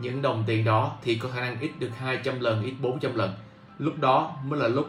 [0.00, 3.34] những đồng tiền đó thì có khả năng ít được 200 lần, ít 400 lần.
[3.78, 4.88] Lúc đó mới là lúc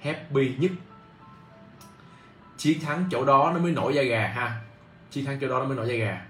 [0.00, 0.70] happy nhất.
[2.56, 4.60] Chiến thắng chỗ đó nó mới nổi da gà ha.
[5.10, 6.26] Chiến thắng chỗ đó nó mới nổi da gà.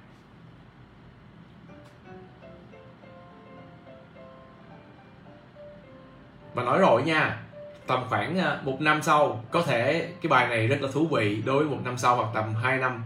[6.55, 7.43] Và nói rồi nha,
[7.87, 9.45] tầm khoảng à, một năm sau.
[9.51, 12.28] Có thể cái bài này rất là thú vị đối với một năm sau hoặc
[12.35, 13.03] tầm 2 năm.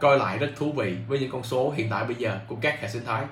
[0.00, 2.80] Coi lại rất thú vị với những con số hiện tại bây giờ của các
[2.80, 3.24] hệ sinh thái.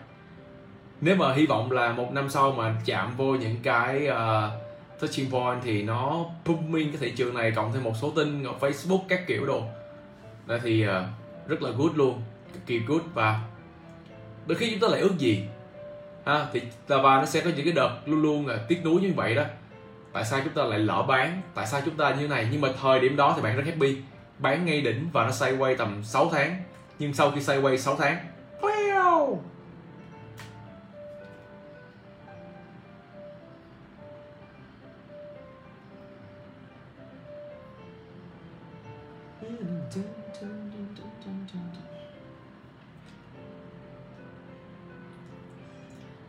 [1.00, 4.52] Nếu mà hy vọng là một năm sau mà chạm vô những cái uh,
[5.00, 8.52] touching point thì nó booming cái thị trường này cộng thêm một số tin ở
[8.60, 9.62] Facebook các kiểu đồ.
[10.46, 10.92] Đó thì uh,
[11.48, 12.22] rất là good luôn
[12.52, 13.02] cực kỳ good.
[13.14, 13.40] Và
[14.46, 15.44] đôi khi chúng ta lại ước gì
[16.26, 19.12] ha thì và nó sẽ có những cái đợt luôn luôn là tiếc nuối như
[19.16, 19.44] vậy đó
[20.14, 21.42] tại sao chúng ta lại lỡ bán?
[21.54, 22.48] Tại sao chúng ta như này?
[22.52, 23.96] Nhưng mà thời điểm đó thì bạn rất happy.
[24.38, 26.62] Bán ngay đỉnh và nó sideways tầm 6 tháng.
[26.98, 28.16] Nhưng sau khi sideways 6 tháng,
[28.60, 29.36] wow!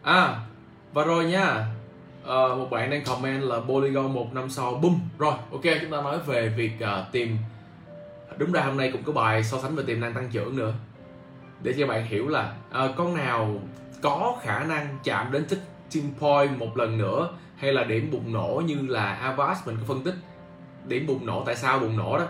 [0.04, 0.40] À
[0.94, 1.75] và rồi nha
[2.26, 6.02] uh, một bạn đang comment là Polygon một năm sau boom rồi ok chúng ta
[6.02, 7.38] nói về việc uh, tìm
[8.38, 10.74] đúng ra hôm nay cũng có bài so sánh về tiềm năng tăng trưởng nữa.
[11.62, 13.60] Để cho bạn hiểu là uh, con nào
[14.02, 18.62] có khả năng chạm đến tipping point một lần nữa hay là điểm bùng nổ
[18.66, 20.16] như là Avast mình có phân tích
[20.88, 22.26] điểm bùng nổ tại sao bùng nổ đó.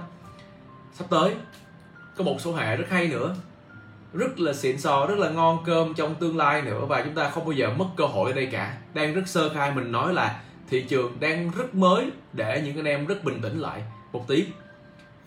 [0.94, 1.36] Sắp tới
[2.18, 3.36] có một số hệ rất hay nữa
[4.14, 7.30] rất là xịn sò, rất là ngon cơm trong tương lai nữa và chúng ta
[7.30, 8.78] không bao giờ mất cơ hội ở đây cả.
[8.94, 12.86] Đang rất sơ khai mình nói là thị trường đang rất mới để những anh
[12.86, 14.46] em rất bình tĩnh lại một tí.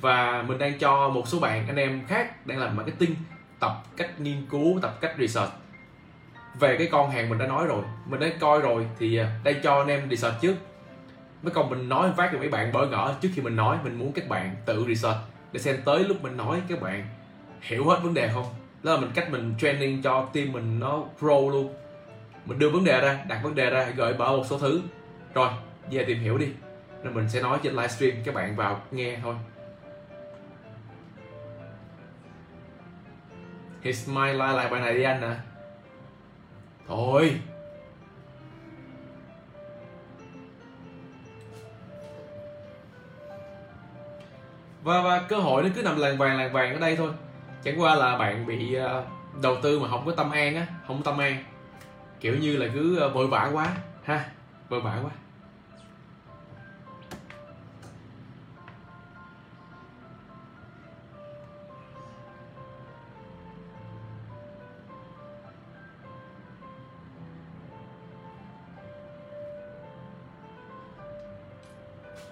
[0.01, 3.15] Và mình đang cho một số bạn, anh em khác đang làm marketing,
[3.61, 5.53] tập cách nghiên cứu, tập cách research.
[6.61, 9.57] Về cái con hàng mình đã nói rồi, mình đã coi rồi thì à, đây
[9.63, 10.55] cho anh em research trước.
[11.43, 13.99] Mới còn mình nói phát cho mấy bạn bỡ ngỡ trước khi mình nói, mình
[13.99, 15.19] muốn các bạn tự research
[15.53, 17.07] để xem tới lúc mình nói các bạn
[17.61, 18.47] hiểu hết vấn đề không?
[18.83, 21.75] Đó là mình cách mình training cho team mình nó pro luôn.
[22.45, 24.83] Mình đưa vấn đề ra, đặt vấn đề ra gợi mở một số thứ.
[25.35, 25.51] Rồi,
[25.91, 26.49] về tìm hiểu đi.
[27.03, 29.35] Rồi mình sẽ nói trên livestream, các bạn vào nghe thôi.
[33.83, 35.41] His my like lại bài này đi anh à
[36.89, 37.41] thôi.
[44.83, 47.11] Và và cơ hội nó cứ nằm làng vàng làng vàng ở đây thôi
[47.63, 49.05] chẳng qua là bạn bị ờ,
[49.43, 51.45] đầu tư mà không có tâm an á, không có tâm an.
[52.21, 54.25] Kiểu như là cứ ờ, vội vã quá, ha,
[54.69, 55.11] vội vã quá.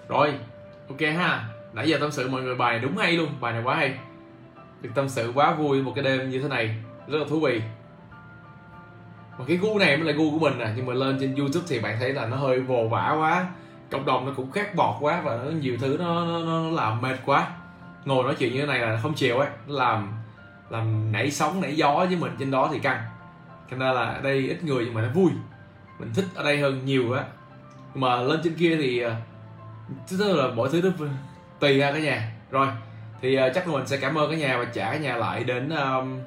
[0.08, 0.38] Rồi,
[0.88, 1.48] ok ha.
[1.72, 3.98] Nãy giờ tâm sự mọi người bài này đúng hay luôn, bài này quá hay
[4.82, 6.76] được tâm sự quá vui một cái đêm như thế này.
[7.08, 7.62] Rất là thú vị.
[9.38, 10.72] Mà cái gu này mới là gu của mình à.
[10.76, 13.46] Nhưng mà lên trên youtube thì bạn thấy là nó hơi vồ vã quá.
[13.90, 17.00] Cộng đồng nó cũng khác bọt quá và nó nhiều thứ nó nó, nó làm
[17.00, 17.48] mệt quá.
[18.04, 19.48] Ngồi nói chuyện như thế này là không chịu ấy.
[19.66, 20.12] Nó làm
[20.70, 23.02] làm nảy sóng nảy gió với mình trên đó thì căng.
[23.70, 25.30] Cho nên là ở đây ít người nhưng mà nó vui.
[25.98, 27.24] Mình thích ở đây hơn nhiều á.
[27.94, 29.16] Mà lên trên kia thì à,
[30.10, 31.06] tức là mọi thứ nó
[31.60, 32.32] tùy ra cả nhà.
[32.50, 32.66] Rồi
[33.26, 35.44] thì uh, chắc là mình sẽ cảm ơn cả nhà và trả cả nhà lại
[35.44, 36.20] đến um,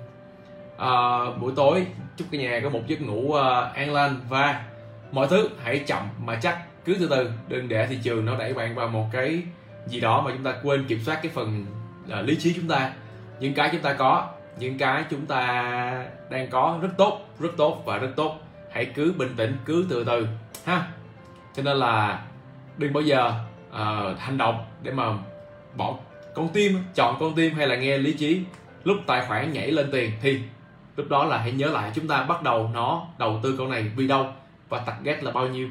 [0.76, 1.86] uh, buổi tối.
[2.18, 4.64] Chúc cả nhà có một giấc ngủ uh, an lành và
[5.12, 6.60] mọi thứ hãy chậm mà chắc.
[6.86, 9.42] Cứ từ từ đừng để thị trường nó đẩy bạn vào một cái
[9.88, 11.66] gì đó mà chúng ta quên kiểm soát cái phần
[12.06, 12.94] uh, lý trí chúng ta.
[13.40, 17.82] Những cái chúng ta có những cái chúng ta đang có rất tốt rất tốt
[17.86, 18.36] và rất tốt.
[18.72, 20.28] Hãy cứ bình tĩnh cứ từ từ
[20.66, 20.88] ha.
[21.56, 22.22] Cho nên là
[22.78, 23.32] đừng bao giờ
[23.70, 25.04] uh, hành động để mà
[25.76, 25.96] bỏ
[26.40, 28.42] con tim chọn con tim hay là nghe lý trí.
[28.84, 30.42] Lúc tài khoản nhảy lên tiền thì
[30.96, 33.92] lúc đó là hãy nhớ lại chúng ta bắt đầu nó đầu tư con này
[33.96, 34.28] vì đâu
[34.70, 35.70] và target là bao nhiêu.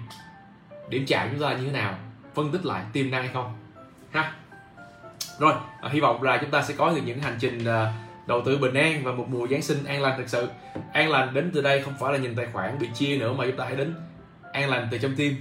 [0.88, 1.94] Điểm chạm chúng ta như thế nào?
[2.34, 3.52] Phân tích lại tiềm năng hay không?
[4.10, 4.32] Ha.
[5.38, 5.52] Rồi
[5.82, 7.92] à, hy vọng là chúng ta sẽ có được những hành trình à,
[8.26, 10.48] đầu tư bình an và một mùa giáng sinh an lành thực sự.
[10.92, 13.44] An lành đến từ đây không phải là nhìn tài khoản bị chia nữa mà
[13.46, 13.94] chúng ta hãy đến
[14.52, 15.36] an lành từ trong tim.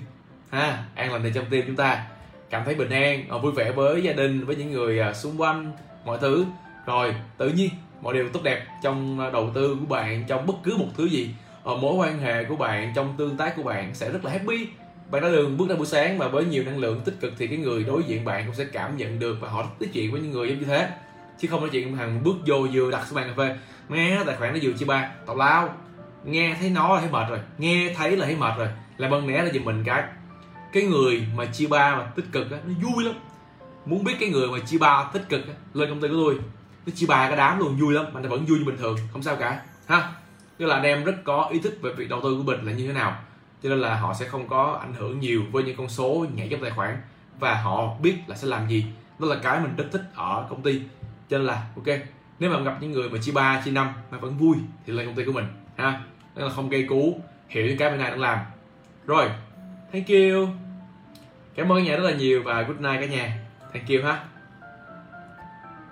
[0.52, 2.06] Ha an lành từ trong tim chúng ta
[2.50, 5.42] cảm thấy bình an ờ, vui vẻ với gia đình, với những người à, xung
[5.42, 5.72] quanh,
[6.06, 6.46] mọi thứ.
[6.86, 7.70] Rồi, tự nhiên,
[8.02, 11.06] mọi điều tốt đẹp trong à, đầu tư của bạn, trong bất cứ một thứ
[11.06, 11.30] gì
[11.64, 14.68] ở mối quan hệ của bạn, trong tương tác của bạn sẽ rất là happy.
[15.12, 17.48] Bạn đã đường bước ra buổi sáng mà với nhiều năng lượng tích cực thì
[17.48, 20.12] cái người đối diện bạn cũng sẽ cảm nhận được và họ thích nói chuyện
[20.12, 20.90] với những người giống như thế.
[21.40, 23.56] Chứ không nói chuyện thằng bước vô vừa đặt xuống bàn cà phê
[23.90, 25.70] nghe tài khoản nó vừa chia ba, tào lao.
[26.24, 28.68] Nghe thấy nó là thấy mệt rồi, nghe thấy là thấy mệt rồi.
[28.98, 30.04] Là ơn né là giùm mình cái
[30.80, 33.16] cái người mà chia ba mà tích cực á nó vui lắm.
[33.86, 36.40] Muốn biết cái người mà chia ba tích cực á, lên công ty của tôi.
[36.86, 38.98] Nó chia ba cái đám luôn vui lắm mà nó vẫn vui như bình thường
[39.14, 40.12] không sao cả ha.
[40.58, 42.72] Tức là anh em rất có ý thức về việc đầu tư của mình là
[42.72, 43.20] như thế nào.
[43.64, 46.48] Cho nên là họ sẽ không có ảnh hưởng nhiều với những con số nhảy
[46.52, 46.98] trong tài khoản
[47.40, 48.86] và họ biết là sẽ làm gì.
[49.20, 50.82] Đó là cái mình rất thích ở công ty.
[51.30, 51.98] Cho nên là ok
[52.40, 55.06] nếu mà gặp những người mà chia ba chia năm mà vẫn vui thì lên
[55.06, 55.46] công ty của mình
[55.78, 56.02] ha.
[56.36, 58.40] Đó là không gây cú hiểu những cái bên này đang làm.
[59.06, 59.30] Rồi
[59.92, 60.67] thank you
[61.58, 63.38] cảm ơn cả nhà rất là nhiều và good night cả nhà.
[63.74, 64.24] Thank you ha.